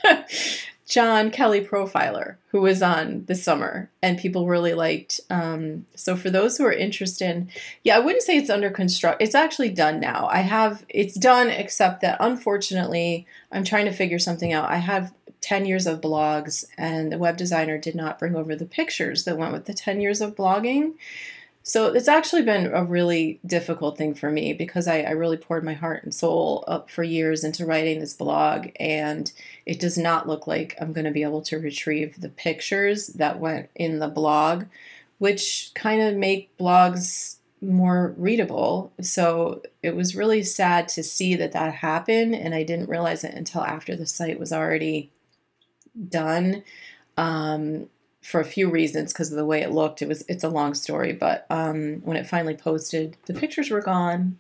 John 0.86 1.32
Kelly 1.32 1.62
Profiler, 1.62 2.36
who 2.50 2.62
was 2.62 2.84
on 2.84 3.26
this 3.26 3.44
summer, 3.44 3.90
and 4.04 4.20
people 4.20 4.48
really 4.48 4.76
liked. 4.76 5.20
Um, 5.32 5.88
so 5.96 6.16
for 6.16 6.30
those 6.30 6.58
who 6.58 6.66
are 6.66 6.72
interested, 6.72 7.50
yeah, 7.84 7.96
I 7.96 8.00
wouldn't 8.00 8.24
say 8.24 8.38
it's 8.38 8.52
under 8.52 8.70
construct. 8.70 9.22
It's 9.22 9.34
actually 9.34 9.70
done 9.70 10.00
now. 10.00 10.28
I 10.32 10.40
have 10.40 10.86
it's 10.88 11.16
done, 11.16 11.50
except 11.50 12.02
that 12.02 12.18
unfortunately, 12.20 13.26
I'm 13.52 13.64
trying 13.64 13.86
to 13.86 13.92
figure 13.92 14.20
something 14.20 14.54
out. 14.54 14.70
I 14.70 14.78
have 14.78 15.12
10 15.42 15.66
years 15.66 15.88
of 15.88 16.02
blogs, 16.02 16.66
and 16.78 17.12
the 17.12 17.18
web 17.18 17.36
designer 17.36 17.80
did 17.80 17.96
not 17.96 18.20
bring 18.20 18.36
over 18.36 18.56
the 18.56 18.66
pictures 18.66 19.26
that 19.26 19.38
went 19.38 19.54
with 19.54 19.66
the 19.66 19.74
10 19.74 20.02
years 20.02 20.22
of 20.22 20.36
blogging. 20.36 20.94
So 21.68 21.88
it's 21.88 22.08
actually 22.08 22.44
been 22.44 22.68
a 22.68 22.86
really 22.86 23.40
difficult 23.44 23.98
thing 23.98 24.14
for 24.14 24.30
me 24.30 24.54
because 24.54 24.88
I, 24.88 25.00
I, 25.02 25.12
really 25.12 25.36
poured 25.36 25.64
my 25.64 25.74
heart 25.74 26.04
and 26.04 26.14
soul 26.14 26.64
up 26.68 26.92
for 26.92 27.02
years 27.02 27.44
into 27.44 27.66
writing 27.66 28.00
this 28.00 28.14
blog, 28.14 28.68
and 28.80 29.34
it 29.66 29.80
does 29.80 29.98
not 29.98 30.28
look 30.28 30.46
like 30.46 30.76
I'm 30.80 30.94
going 30.94 31.06
to 31.06 31.12
be 31.12 31.24
able 31.24 31.42
to 31.42 31.58
retrieve 31.58 32.22
the 32.22 32.30
pictures 32.30 33.08
that 33.08 33.40
went 33.40 33.72
in 33.74 33.98
the 33.98 34.08
blog, 34.08 34.66
which 35.18 35.72
kind 35.74 36.04
of 36.04 36.16
make 36.16 36.56
blogs 36.60 37.38
more 37.62 38.14
readable. 38.16 38.94
So 39.02 39.64
it 39.82 39.96
was 39.96 40.16
really 40.16 40.44
sad 40.44 40.88
to 40.90 41.02
see 41.02 41.34
that 41.34 41.54
that 41.54 41.74
happened, 41.74 42.36
and 42.36 42.54
I 42.54 42.62
didn't 42.62 42.90
realize 42.90 43.24
it 43.24 43.34
until 43.34 43.64
after 43.64 43.96
the 43.96 44.06
site 44.06 44.40
was 44.40 44.54
already 44.54 45.10
done. 46.10 46.64
Um, 47.18 47.88
for 48.26 48.40
a 48.40 48.46
few 48.46 48.72
reasons 48.72 49.14
because 49.14 49.32
of 49.32 49.38
the 49.38 49.46
way 49.46 49.62
it 49.62 49.72
looked. 49.72 50.02
It 50.02 50.08
was 50.08 50.26
it's 50.28 50.44
a 50.44 50.50
long 50.50 50.74
story, 50.74 51.14
but 51.14 51.46
um, 51.52 52.02
when 52.04 52.18
it 52.18 52.26
finally 52.26 52.56
posted, 52.56 53.18
the 53.28 53.36
pictures 53.36 53.70
were 53.70 53.82
gone. 53.82 54.40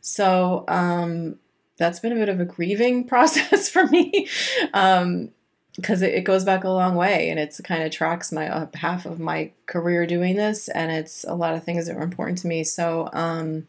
So 0.00 0.64
um, 0.68 1.38
that's 1.76 2.00
been 2.00 2.12
a 2.12 2.16
bit 2.16 2.30
of 2.30 2.40
a 2.40 2.46
grieving 2.46 3.04
process 3.08 3.68
for 3.68 3.86
me 3.86 4.26
because 4.62 5.02
um, 5.02 5.28
it, 5.76 6.14
it, 6.14 6.24
goes 6.24 6.44
back 6.44 6.64
a 6.64 6.70
long 6.70 6.94
way 6.94 7.28
and 7.28 7.38
it's 7.38 7.60
kind 7.60 7.82
of 7.82 7.92
tracks 7.92 8.32
my 8.32 8.48
uh, 8.48 8.66
half 8.72 9.04
of 9.04 9.20
my 9.20 9.52
career 9.66 10.06
doing 10.06 10.36
this, 10.36 10.68
and 10.70 10.90
it's 10.90 11.22
a 11.24 11.34
lot 11.34 11.54
of 11.54 11.62
things 11.62 11.86
that 11.86 11.96
were 11.96 12.02
important 12.02 12.38
to 12.38 12.46
me. 12.46 12.64
So 12.64 13.10
um, 13.12 13.66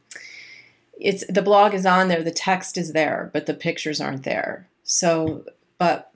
it's 0.97 1.25
the 1.27 1.41
blog 1.41 1.73
is 1.73 1.85
on 1.85 2.07
there, 2.07 2.23
the 2.23 2.31
text 2.31 2.77
is 2.77 2.93
there, 2.93 3.29
but 3.33 3.47
the 3.47 3.53
pictures 3.53 3.99
aren't 3.99 4.23
there. 4.23 4.69
So, 4.83 5.43
but 5.77 6.10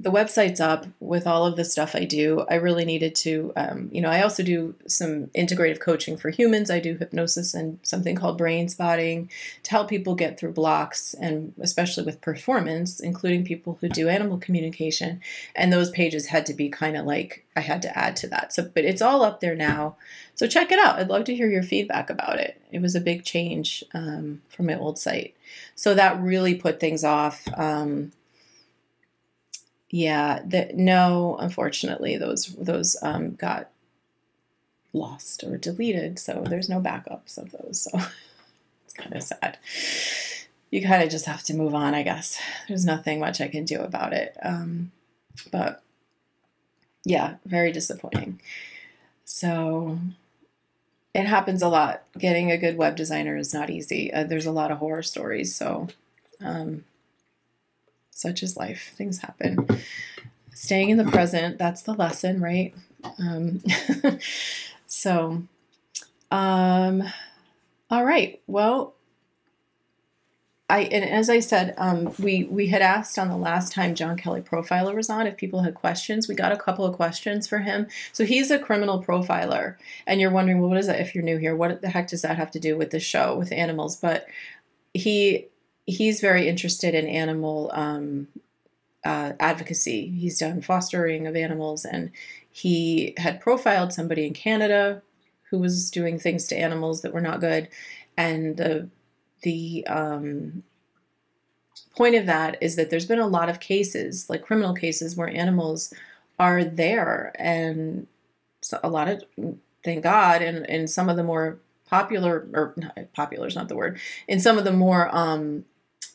the 0.00 0.12
website's 0.12 0.60
up 0.60 0.86
with 1.00 1.26
all 1.26 1.44
of 1.44 1.56
the 1.56 1.64
stuff 1.64 1.96
I 1.96 2.04
do. 2.04 2.46
I 2.48 2.54
really 2.54 2.84
needed 2.84 3.16
to, 3.16 3.52
um, 3.56 3.88
you 3.90 4.00
know, 4.00 4.10
I 4.10 4.22
also 4.22 4.44
do 4.44 4.76
some 4.86 5.26
integrative 5.28 5.80
coaching 5.80 6.16
for 6.16 6.30
humans. 6.30 6.70
I 6.70 6.78
do 6.78 6.96
hypnosis 6.96 7.52
and 7.52 7.80
something 7.82 8.14
called 8.14 8.38
brain 8.38 8.68
spotting 8.68 9.28
to 9.64 9.70
help 9.72 9.88
people 9.88 10.14
get 10.14 10.38
through 10.38 10.52
blocks 10.52 11.14
and 11.14 11.52
especially 11.58 12.04
with 12.04 12.20
performance, 12.20 13.00
including 13.00 13.44
people 13.44 13.78
who 13.80 13.88
do 13.88 14.08
animal 14.08 14.38
communication. 14.38 15.20
And 15.56 15.72
those 15.72 15.90
pages 15.90 16.26
had 16.26 16.46
to 16.46 16.54
be 16.54 16.68
kind 16.68 16.96
of 16.96 17.04
like 17.04 17.44
I 17.56 17.60
had 17.60 17.82
to 17.82 17.98
add 17.98 18.14
to 18.16 18.28
that. 18.28 18.52
So, 18.52 18.70
but 18.72 18.84
it's 18.84 19.02
all 19.02 19.24
up 19.24 19.40
there 19.40 19.56
now. 19.56 19.96
So 20.36 20.46
check 20.46 20.70
it 20.70 20.78
out. 20.78 21.00
I'd 21.00 21.08
love 21.08 21.24
to 21.24 21.34
hear 21.34 21.50
your 21.50 21.64
feedback 21.64 22.08
about 22.08 22.38
it. 22.38 22.62
It 22.70 22.80
was 22.80 22.94
a 22.94 23.00
big 23.00 23.24
change 23.24 23.82
um, 23.92 24.42
from 24.48 24.66
my 24.66 24.78
old 24.78 24.96
site. 24.96 25.34
So 25.74 25.94
that 25.94 26.20
really 26.20 26.54
put 26.54 26.78
things 26.78 27.02
off. 27.02 27.48
Um, 27.56 28.12
yeah, 29.90 30.42
no, 30.74 31.36
unfortunately, 31.40 32.16
those 32.16 32.46
those 32.56 32.96
um, 33.02 33.34
got 33.34 33.70
lost 34.92 35.44
or 35.44 35.56
deleted, 35.56 36.18
so 36.18 36.44
there's 36.46 36.68
no 36.68 36.80
backups 36.80 37.38
of 37.38 37.52
those. 37.52 37.82
So 37.82 37.98
it's 38.84 38.94
kind 38.94 39.14
of 39.14 39.22
sad. 39.22 39.58
You 40.70 40.86
kind 40.86 41.02
of 41.02 41.08
just 41.08 41.24
have 41.24 41.42
to 41.44 41.54
move 41.54 41.74
on, 41.74 41.94
I 41.94 42.02
guess. 42.02 42.38
There's 42.68 42.84
nothing 42.84 43.20
much 43.20 43.40
I 43.40 43.48
can 43.48 43.64
do 43.64 43.80
about 43.80 44.12
it. 44.12 44.36
Um, 44.42 44.92
but 45.50 45.82
yeah, 47.04 47.36
very 47.46 47.72
disappointing. 47.72 48.40
So 49.24 49.98
it 51.14 51.24
happens 51.24 51.62
a 51.62 51.68
lot. 51.68 52.02
Getting 52.18 52.50
a 52.50 52.58
good 52.58 52.76
web 52.76 52.96
designer 52.96 53.38
is 53.38 53.54
not 53.54 53.70
easy. 53.70 54.12
Uh, 54.12 54.24
there's 54.24 54.46
a 54.46 54.52
lot 54.52 54.70
of 54.70 54.78
horror 54.78 55.02
stories. 55.02 55.54
So 55.54 55.88
um, 56.44 56.84
such 58.18 58.42
is 58.42 58.56
life. 58.56 58.92
Things 58.96 59.18
happen. 59.18 59.68
Staying 60.52 60.90
in 60.90 60.98
the 60.98 61.04
present, 61.04 61.56
that's 61.56 61.82
the 61.82 61.94
lesson, 61.94 62.40
right? 62.40 62.74
Um, 63.20 63.62
so, 64.88 65.42
um, 66.32 67.04
all 67.88 68.04
right. 68.04 68.40
Well, 68.48 68.94
I 70.68 70.80
and 70.80 71.04
as 71.04 71.30
I 71.30 71.38
said, 71.38 71.74
um, 71.78 72.12
we 72.18 72.42
we 72.44 72.66
had 72.66 72.82
asked 72.82 73.20
on 73.20 73.28
the 73.28 73.36
last 73.36 73.72
time 73.72 73.94
John 73.94 74.16
Kelly 74.16 74.40
Profiler 74.40 74.96
was 74.96 75.08
on 75.08 75.28
if 75.28 75.36
people 75.36 75.62
had 75.62 75.76
questions. 75.76 76.26
We 76.26 76.34
got 76.34 76.50
a 76.50 76.56
couple 76.56 76.84
of 76.84 76.96
questions 76.96 77.46
for 77.46 77.58
him. 77.58 77.86
So 78.12 78.24
he's 78.24 78.50
a 78.50 78.58
criminal 78.58 79.00
profiler, 79.02 79.76
and 80.08 80.20
you're 80.20 80.32
wondering, 80.32 80.60
well, 80.60 80.70
what 80.70 80.78
is 80.78 80.88
that? 80.88 81.00
If 81.00 81.14
you're 81.14 81.22
new 81.22 81.38
here, 81.38 81.54
what 81.54 81.82
the 81.82 81.88
heck 81.88 82.08
does 82.08 82.22
that 82.22 82.36
have 82.36 82.50
to 82.50 82.58
do 82.58 82.76
with 82.76 82.90
the 82.90 82.98
show 82.98 83.36
with 83.36 83.52
animals? 83.52 83.94
But 83.94 84.26
he 84.92 85.46
he's 85.88 86.20
very 86.20 86.46
interested 86.46 86.94
in 86.94 87.06
animal 87.06 87.70
um, 87.72 88.28
uh, 89.04 89.32
advocacy. 89.40 90.08
He's 90.10 90.38
done 90.38 90.60
fostering 90.60 91.26
of 91.26 91.34
animals, 91.34 91.86
and 91.86 92.10
he 92.50 93.14
had 93.16 93.40
profiled 93.40 93.92
somebody 93.92 94.26
in 94.26 94.34
Canada 94.34 95.02
who 95.50 95.58
was 95.58 95.90
doing 95.90 96.18
things 96.18 96.46
to 96.48 96.56
animals 96.56 97.00
that 97.00 97.14
were 97.14 97.22
not 97.22 97.40
good, 97.40 97.68
and 98.16 98.58
the 98.58 98.88
the 99.42 99.86
um, 99.86 100.62
point 101.96 102.16
of 102.16 102.26
that 102.26 102.58
is 102.60 102.76
that 102.76 102.90
there's 102.90 103.06
been 103.06 103.18
a 103.18 103.26
lot 103.26 103.48
of 103.48 103.58
cases, 103.58 104.28
like 104.28 104.42
criminal 104.42 104.74
cases, 104.74 105.16
where 105.16 105.28
animals 105.28 105.94
are 106.38 106.64
there, 106.64 107.32
and 107.38 108.06
a 108.82 108.90
lot 108.90 109.08
of 109.08 109.22
thank 109.82 110.02
God, 110.02 110.42
and 110.42 110.66
in 110.66 110.86
some 110.86 111.08
of 111.08 111.16
the 111.16 111.24
more 111.24 111.58
popular 111.88 112.46
or 112.52 112.74
popular 113.14 113.46
is 113.46 113.56
not 113.56 113.68
the 113.68 113.76
word, 113.76 113.98
in 114.26 114.38
some 114.38 114.58
of 114.58 114.64
the 114.64 114.72
more 114.72 115.08
um, 115.16 115.64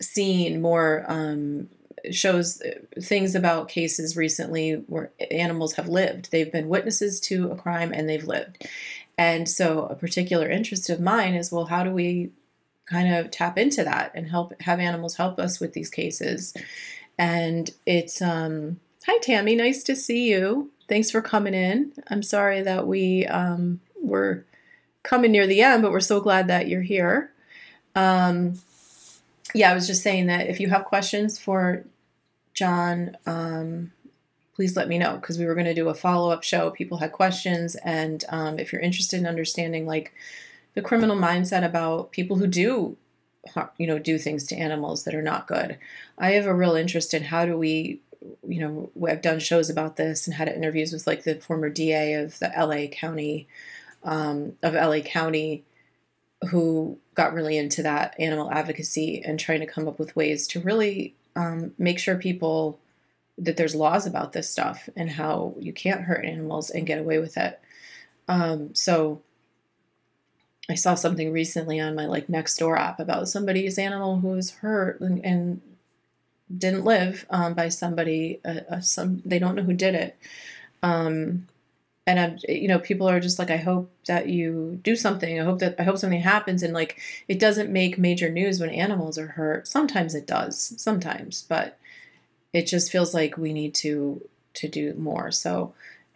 seen, 0.01 0.61
more 0.61 1.05
um, 1.07 1.69
shows 2.11 2.61
things 3.01 3.35
about 3.35 3.69
cases 3.69 4.17
recently 4.17 4.73
where 4.87 5.11
animals 5.31 5.73
have 5.73 5.87
lived. 5.87 6.31
They've 6.31 6.51
been 6.51 6.69
witnesses 6.69 7.19
to 7.21 7.51
a 7.51 7.55
crime 7.55 7.93
and 7.93 8.09
they've 8.09 8.25
lived. 8.25 8.67
And 9.17 9.47
so, 9.47 9.85
a 9.85 9.95
particular 9.95 10.49
interest 10.49 10.89
of 10.89 10.99
mine 10.99 11.35
is 11.35 11.51
well, 11.51 11.65
how 11.65 11.83
do 11.83 11.91
we 11.91 12.31
kind 12.85 13.13
of 13.13 13.31
tap 13.31 13.57
into 13.57 13.83
that 13.83 14.11
and 14.13 14.29
help 14.29 14.59
have 14.61 14.79
animals 14.79 15.15
help 15.15 15.39
us 15.39 15.59
with 15.59 15.73
these 15.73 15.89
cases. 15.89 16.53
And 17.17 17.71
it's 17.85 18.21
um 18.21 18.79
hi 19.05 19.17
Tammy, 19.19 19.55
nice 19.55 19.83
to 19.83 19.95
see 19.95 20.29
you. 20.29 20.71
Thanks 20.89 21.09
for 21.09 21.21
coming 21.21 21.53
in. 21.53 21.93
I'm 22.09 22.23
sorry 22.23 22.61
that 22.61 22.87
we 22.87 23.25
um 23.27 23.79
were 24.01 24.45
coming 25.03 25.31
near 25.31 25.47
the 25.47 25.61
end, 25.61 25.81
but 25.81 25.91
we're 25.91 25.99
so 25.99 26.19
glad 26.19 26.47
that 26.47 26.67
you're 26.67 26.81
here. 26.81 27.31
Um 27.95 28.59
yeah, 29.53 29.71
I 29.71 29.73
was 29.73 29.87
just 29.87 30.03
saying 30.03 30.27
that 30.27 30.47
if 30.47 30.59
you 30.59 30.69
have 30.69 30.85
questions 30.85 31.37
for 31.39 31.83
John, 32.53 33.17
um, 33.25 33.91
please 34.55 34.75
let 34.75 34.87
me 34.87 34.97
know 34.97 35.15
because 35.15 35.37
we 35.37 35.45
were 35.45 35.55
going 35.55 35.65
to 35.65 35.73
do 35.73 35.89
a 35.89 35.93
follow 35.93 36.31
up 36.31 36.43
show. 36.43 36.71
People 36.71 36.99
had 36.99 37.11
questions, 37.11 37.75
and 37.75 38.23
um, 38.29 38.59
if 38.59 38.71
you're 38.71 38.81
interested 38.81 39.19
in 39.19 39.25
understanding 39.25 39.85
like 39.85 40.13
the 40.73 40.81
criminal 40.81 41.17
mindset 41.17 41.65
about 41.65 42.11
people 42.11 42.37
who 42.37 42.47
do 42.47 42.97
you 43.77 43.87
know 43.87 43.99
do 43.99 44.17
things 44.17 44.45
to 44.45 44.55
animals 44.55 45.03
that 45.03 45.13
are 45.13 45.21
not 45.21 45.47
good 45.47 45.77
i 46.17 46.31
have 46.31 46.45
a 46.45 46.53
real 46.53 46.75
interest 46.75 47.13
in 47.13 47.23
how 47.23 47.45
do 47.45 47.57
we 47.57 47.99
you 48.47 48.59
know 48.59 48.89
i've 49.07 49.21
done 49.21 49.39
shows 49.39 49.69
about 49.69 49.97
this 49.97 50.25
and 50.25 50.35
had 50.35 50.47
interviews 50.47 50.93
with 50.93 51.05
like 51.05 51.23
the 51.23 51.35
former 51.35 51.69
da 51.69 52.15
of 52.15 52.39
the 52.39 52.51
la 52.57 52.87
county 52.87 53.47
um, 54.03 54.53
of 54.63 54.73
la 54.73 54.99
county 54.99 55.63
who 56.49 56.97
got 57.15 57.33
really 57.33 57.57
into 57.57 57.83
that 57.83 58.15
animal 58.19 58.51
advocacy 58.51 59.21
and 59.23 59.39
trying 59.39 59.59
to 59.59 59.65
come 59.65 59.87
up 59.87 59.99
with 59.99 60.15
ways 60.15 60.47
to 60.47 60.59
really 60.59 61.15
um, 61.35 61.73
make 61.77 61.99
sure 61.99 62.15
people 62.15 62.79
that 63.37 63.57
there's 63.57 63.75
laws 63.75 64.05
about 64.05 64.33
this 64.33 64.49
stuff 64.49 64.87
and 64.95 65.11
how 65.11 65.55
you 65.59 65.73
can't 65.73 66.01
hurt 66.01 66.25
animals 66.25 66.69
and 66.69 66.85
get 66.85 66.99
away 66.99 67.17
with 67.17 67.37
it 67.37 67.59
um, 68.27 68.73
so 68.73 69.21
I 70.69 70.75
saw 70.75 70.95
something 70.95 71.31
recently 71.31 71.79
on 71.79 71.95
my 71.95 72.05
like 72.05 72.29
next 72.29 72.57
door 72.57 72.77
app 72.77 72.99
about 72.99 73.27
somebody's 73.27 73.77
animal 73.77 74.19
who 74.19 74.29
was 74.29 74.51
hurt 74.51 75.01
and, 75.01 75.23
and 75.25 75.61
didn't 76.55 76.85
live 76.85 77.25
um, 77.29 77.53
by 77.53 77.69
somebody. 77.69 78.39
Uh, 78.45 78.61
uh, 78.69 78.79
some 78.79 79.21
they 79.25 79.39
don't 79.39 79.55
know 79.55 79.63
who 79.63 79.73
did 79.73 79.95
it. 79.95 80.17
Um, 80.81 81.47
and 82.05 82.19
I'm, 82.19 82.37
you 82.49 82.67
know, 82.67 82.79
people 82.79 83.07
are 83.09 83.19
just 83.19 83.39
like, 83.39 83.49
I 83.49 83.57
hope 83.57 83.89
that 84.07 84.27
you 84.27 84.79
do 84.83 84.95
something. 84.95 85.39
I 85.39 85.43
hope 85.43 85.59
that 85.59 85.75
I 85.79 85.83
hope 85.83 85.97
something 85.97 86.19
happens. 86.21 86.61
And 86.61 86.73
like, 86.73 86.99
it 87.27 87.39
doesn't 87.39 87.71
make 87.71 87.97
major 87.97 88.29
news 88.29 88.59
when 88.59 88.69
animals 88.69 89.17
are 89.17 89.27
hurt. 89.27 89.67
Sometimes 89.67 90.13
it 90.13 90.27
does, 90.27 90.73
sometimes, 90.77 91.43
but 91.43 91.77
it 92.51 92.67
just 92.67 92.91
feels 92.91 93.13
like 93.13 93.37
we 93.37 93.53
need 93.53 93.73
to 93.75 94.27
to 94.55 94.67
do 94.67 94.93
more. 94.95 95.31
So, 95.31 95.73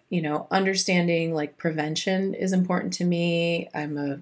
you 0.10 0.22
know, 0.22 0.48
understanding 0.52 1.34
like 1.34 1.58
prevention 1.58 2.34
is 2.34 2.54
important 2.54 2.94
to 2.94 3.06
me. 3.06 3.70
I'm 3.74 3.98
a 3.98 4.20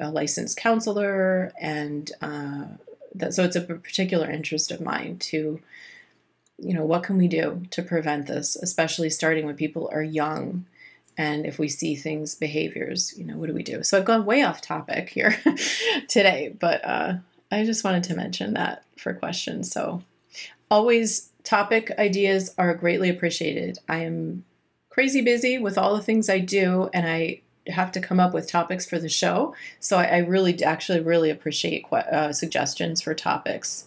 a 0.00 0.10
licensed 0.10 0.56
counselor, 0.56 1.52
and 1.60 2.10
uh, 2.20 2.64
that, 3.14 3.34
so 3.34 3.44
it's 3.44 3.56
a 3.56 3.60
particular 3.60 4.28
interest 4.30 4.72
of 4.72 4.80
mine 4.80 5.18
to, 5.18 5.60
you 6.58 6.74
know, 6.74 6.84
what 6.84 7.04
can 7.04 7.16
we 7.16 7.28
do 7.28 7.62
to 7.70 7.82
prevent 7.82 8.26
this, 8.26 8.56
especially 8.56 9.08
starting 9.10 9.46
when 9.46 9.54
people 9.54 9.88
are 9.92 10.02
young, 10.02 10.64
and 11.16 11.46
if 11.46 11.58
we 11.58 11.68
see 11.68 11.94
things, 11.94 12.34
behaviors, 12.34 13.16
you 13.16 13.24
know, 13.24 13.36
what 13.36 13.46
do 13.46 13.54
we 13.54 13.62
do? 13.62 13.82
So 13.82 13.98
I've 13.98 14.04
gone 14.04 14.24
way 14.24 14.42
off 14.42 14.60
topic 14.60 15.10
here 15.10 15.36
today, 16.08 16.54
but 16.58 16.84
uh, 16.84 17.14
I 17.52 17.64
just 17.64 17.84
wanted 17.84 18.04
to 18.04 18.16
mention 18.16 18.54
that 18.54 18.84
for 18.96 19.14
questions. 19.14 19.70
So 19.70 20.02
always 20.70 21.30
topic 21.44 21.92
ideas 21.98 22.54
are 22.58 22.74
greatly 22.74 23.10
appreciated. 23.10 23.78
I 23.88 23.98
am 23.98 24.44
crazy 24.88 25.20
busy 25.20 25.58
with 25.58 25.78
all 25.78 25.94
the 25.96 26.02
things 26.02 26.28
I 26.28 26.38
do, 26.40 26.90
and 26.92 27.06
I 27.06 27.42
have 27.68 27.92
to 27.92 28.00
come 28.00 28.20
up 28.20 28.34
with 28.34 28.48
topics 28.48 28.86
for 28.86 28.98
the 28.98 29.08
show. 29.08 29.54
So 29.80 29.98
I, 29.98 30.04
I 30.04 30.18
really, 30.18 30.62
actually, 30.62 31.00
really 31.00 31.30
appreciate 31.30 31.86
uh, 31.92 32.32
suggestions 32.32 33.00
for 33.00 33.14
topics. 33.14 33.86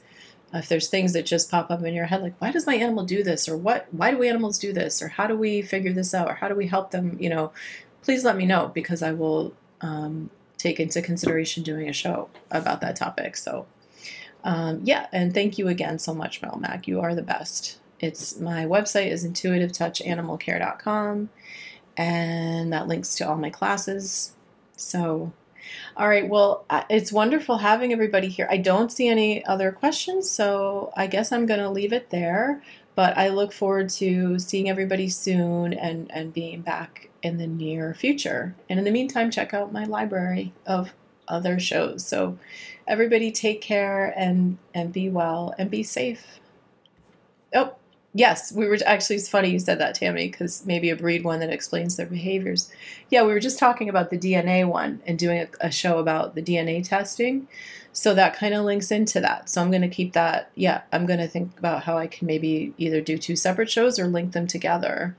If 0.53 0.69
there's 0.69 0.87
things 0.87 1.13
that 1.13 1.25
just 1.25 1.51
pop 1.51 1.69
up 1.69 1.83
in 1.83 1.93
your 1.93 2.05
head, 2.05 2.21
like 2.21 2.39
why 2.39 2.51
does 2.51 2.65
my 2.65 2.75
animal 2.75 3.03
do 3.03 3.23
this, 3.23 3.49
or 3.49 3.57
what, 3.57 3.87
why 3.91 4.11
do 4.11 4.23
animals 4.23 4.59
do 4.59 4.71
this, 4.73 5.01
or 5.01 5.09
how 5.09 5.27
do 5.27 5.35
we 5.35 5.61
figure 5.61 5.93
this 5.93 6.13
out, 6.13 6.29
or 6.29 6.35
how 6.35 6.47
do 6.47 6.55
we 6.55 6.67
help 6.67 6.91
them, 6.91 7.17
you 7.19 7.29
know, 7.29 7.51
please 8.01 8.23
let 8.23 8.37
me 8.37 8.45
know 8.45 8.71
because 8.73 9.01
I 9.01 9.11
will 9.11 9.53
um, 9.81 10.29
take 10.57 10.79
into 10.79 11.01
consideration 11.01 11.63
doing 11.63 11.89
a 11.89 11.93
show 11.93 12.29
about 12.51 12.81
that 12.81 12.95
topic. 12.95 13.37
So. 13.37 13.65
Um, 14.43 14.81
yeah, 14.83 15.07
and 15.11 15.33
thank 15.33 15.57
you 15.57 15.67
again 15.67 15.97
so 15.99 16.13
much, 16.13 16.41
Mel 16.41 16.57
Mac. 16.57 16.87
You 16.87 17.01
are 17.01 17.13
the 17.13 17.21
best. 17.21 17.79
It's 17.99 18.39
my 18.39 18.65
website 18.65 19.11
is 19.11 19.25
intuitivetouchanimalcare.com 19.25 21.29
and 21.97 22.71
that 22.71 22.87
links 22.87 23.15
to 23.15 23.27
all 23.27 23.35
my 23.35 23.49
classes. 23.49 24.33
So, 24.75 25.33
all 25.95 26.07
right, 26.07 26.27
well, 26.27 26.65
uh, 26.69 26.83
it's 26.89 27.11
wonderful 27.11 27.57
having 27.57 27.91
everybody 27.91 28.27
here. 28.27 28.47
I 28.49 28.57
don't 28.57 28.91
see 28.91 29.07
any 29.07 29.45
other 29.45 29.71
questions, 29.71 30.29
so 30.29 30.91
I 30.95 31.07
guess 31.07 31.31
I'm 31.31 31.45
going 31.45 31.59
to 31.59 31.69
leave 31.69 31.93
it 31.93 32.09
there. 32.09 32.61
But 32.95 33.15
I 33.17 33.29
look 33.29 33.53
forward 33.53 33.89
to 33.89 34.39
seeing 34.39 34.69
everybody 34.69 35.07
soon 35.07 35.73
and, 35.73 36.09
and 36.11 36.33
being 36.33 36.61
back 36.61 37.09
in 37.21 37.37
the 37.37 37.45
near 37.45 37.93
future. 37.93 38.55
And 38.69 38.79
in 38.79 38.85
the 38.85 38.91
meantime, 38.91 39.29
check 39.29 39.53
out 39.53 39.71
my 39.71 39.83
library 39.83 40.53
of 40.65 40.93
other 41.27 41.59
shows. 41.59 42.05
So, 42.05 42.39
everybody 42.87 43.31
take 43.31 43.61
care 43.61 44.13
and, 44.17 44.57
and 44.73 44.91
be 44.91 45.09
well 45.09 45.53
and 45.59 45.69
be 45.69 45.83
safe. 45.83 46.39
Oh, 47.53 47.75
Yes, 48.13 48.51
we 48.51 48.67
were 48.67 48.77
actually. 48.85 49.17
It's 49.17 49.29
funny 49.29 49.49
you 49.49 49.59
said 49.59 49.79
that, 49.79 49.95
Tammy, 49.95 50.27
because 50.27 50.65
maybe 50.65 50.89
a 50.89 50.95
breed 50.95 51.23
one 51.23 51.39
that 51.39 51.51
explains 51.51 51.97
their 51.97 52.05
behaviors. 52.05 52.71
Yeah, 53.09 53.23
we 53.23 53.33
were 53.33 53.39
just 53.39 53.59
talking 53.59 53.89
about 53.89 54.09
the 54.09 54.17
DNA 54.17 54.67
one 54.67 55.01
and 55.05 55.19
doing 55.19 55.39
a, 55.39 55.67
a 55.67 55.71
show 55.71 55.99
about 55.99 56.33
the 56.33 56.41
DNA 56.41 56.87
testing. 56.87 57.47
So 57.91 58.13
that 58.13 58.35
kind 58.35 58.53
of 58.53 58.63
links 58.63 58.91
into 58.91 59.19
that. 59.21 59.49
So 59.49 59.61
I'm 59.61 59.71
going 59.71 59.81
to 59.81 59.87
keep 59.87 60.13
that. 60.13 60.51
Yeah, 60.55 60.81
I'm 60.91 61.05
going 61.05 61.19
to 61.19 61.27
think 61.27 61.57
about 61.57 61.83
how 61.83 61.97
I 61.97 62.07
can 62.07 62.27
maybe 62.27 62.73
either 62.77 63.01
do 63.01 63.17
two 63.17 63.35
separate 63.35 63.69
shows 63.69 63.99
or 63.99 64.07
link 64.07 64.33
them 64.33 64.47
together. 64.47 65.15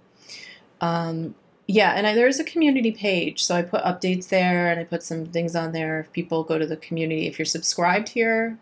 Um, 0.80 1.34
yeah, 1.66 1.92
and 1.92 2.06
I, 2.06 2.14
there's 2.14 2.40
a 2.40 2.44
community 2.44 2.92
page, 2.92 3.44
so 3.44 3.54
I 3.54 3.62
put 3.62 3.82
updates 3.84 4.28
there 4.28 4.70
and 4.70 4.80
I 4.80 4.84
put 4.84 5.02
some 5.02 5.26
things 5.26 5.54
on 5.54 5.72
there. 5.72 6.00
If 6.00 6.12
people 6.12 6.42
go 6.42 6.58
to 6.58 6.66
the 6.66 6.76
community, 6.76 7.26
if 7.26 7.38
you're 7.38 7.46
subscribed 7.46 8.10
here, 8.10 8.58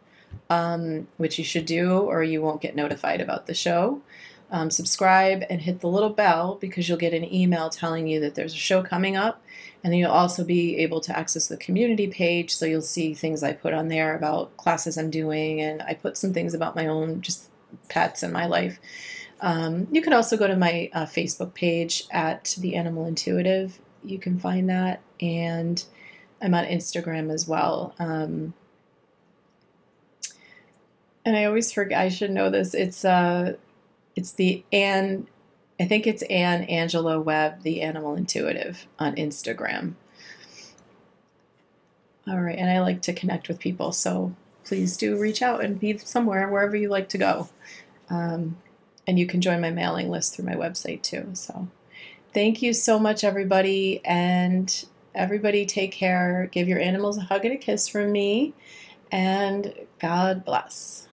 um, 0.51 1.09
which 1.17 1.39
you 1.39 1.45
should 1.45 1.67
do, 1.67 2.01
or 2.01 2.23
you 2.23 2.43
won't 2.43 2.61
get 2.61 2.77
notified 2.77 3.21
about 3.21 3.47
the 3.47 3.55
show. 3.55 4.03
Um, 4.51 4.71
subscribe 4.71 5.43
and 5.51 5.63
hit 5.63 5.81
the 5.81 5.89
little 5.89 6.11
bell 6.11 6.57
because 6.61 6.89
you'll 6.89 6.99
get 6.99 7.13
an 7.13 7.33
email 7.35 7.69
telling 7.69 8.07
you 8.07 8.21
that 8.21 8.37
there's 8.37 8.55
a 8.55 8.59
show 8.59 8.83
coming 8.83 9.17
up. 9.17 9.43
And 9.83 9.93
then 9.93 9.99
you'll 9.99 10.11
also 10.11 10.45
be 10.45 10.77
able 10.79 11.01
to 11.01 11.17
access 11.17 11.49
the 11.49 11.57
community 11.57 12.07
page. 12.07 12.55
So 12.55 12.65
you'll 12.67 12.83
see 12.83 13.13
things 13.13 13.43
I 13.43 13.53
put 13.53 13.75
on 13.75 13.89
there 13.89 14.17
about 14.17 14.57
classes 14.57 14.97
I'm 14.97 15.11
doing, 15.11 15.61
and 15.61 15.83
I 15.83 15.95
put 15.95 16.17
some 16.17 16.33
things 16.33 16.55
about 16.55 16.77
my 16.77 16.87
own 16.87 17.21
just 17.21 17.49
pets 17.89 18.23
and 18.23 18.33
my 18.33 18.47
life. 18.47 18.79
Um, 19.41 19.87
you 19.91 20.01
can 20.01 20.13
also 20.13 20.37
go 20.37 20.47
to 20.47 20.57
my 20.57 20.91
uh, 20.93 21.07
Facebook 21.07 21.55
page 21.55 22.05
at 22.11 22.57
The 22.59 22.75
Animal 22.75 23.07
Intuitive. 23.07 23.79
You 24.03 24.19
can 24.19 24.39
find 24.39 24.71
that. 24.71 25.03
And 25.21 25.85
I'm 26.41 26.55
on 26.55 26.65
Instagram 26.65 27.33
as 27.33 27.47
well. 27.47 27.95
Um, 27.99 28.55
and 31.27 31.37
I 31.37 31.45
always 31.45 31.73
forget. 31.73 32.01
I 32.01 32.09
should 32.09 32.31
know 32.31 32.49
this. 32.49 32.73
It's 32.73 33.05
uh, 33.05 33.57
it's 34.15 34.33
the 34.33 34.65
Anne. 34.73 35.27
I 35.79 35.85
think 35.85 36.07
it's 36.07 36.23
Anne 36.23 36.63
Angelo 36.63 37.21
Webb, 37.21 37.63
the 37.63 37.83
Animal 37.83 38.15
Intuitive, 38.15 38.87
on 38.99 39.17
Instagram. 39.17 39.95
All 42.27 42.41
right, 42.41 42.57
and 42.57 42.71
I 42.71 42.81
like 42.81 43.03
to 43.03 43.13
connect 43.13 43.49
with 43.49 43.59
people, 43.59 43.93
so 43.93 44.35
please 44.65 44.97
do 44.97 45.19
reach 45.19 45.43
out 45.43 45.63
and 45.63 45.79
be 45.79 45.99
somewhere, 45.99 46.49
wherever 46.49 46.75
you 46.75 46.89
like 46.89 47.09
to 47.11 47.19
go. 47.19 47.49
Um, 48.09 48.57
and 49.07 49.19
you 49.19 49.27
can 49.27 49.41
join 49.41 49.61
my 49.61 49.71
mailing 49.71 50.11
list 50.11 50.35
through 50.35 50.47
my 50.47 50.55
website 50.55 51.03
too. 51.03 51.31
So 51.35 51.69
thank 52.33 52.63
you 52.63 52.73
so 52.73 52.99
much, 52.99 53.23
everybody. 53.23 54.01
And 54.05 54.85
everybody 55.15 55.67
take 55.67 55.93
care. 55.93 56.49
Give 56.51 56.67
your 56.67 56.81
animals 56.81 57.19
a 57.19 57.23
hug 57.23 57.45
and 57.45 57.55
a 57.55 57.57
kiss 57.57 57.87
from 57.89 58.11
me. 58.11 58.55
And 59.13 59.73
God 60.01 60.45
bless. 60.45 61.05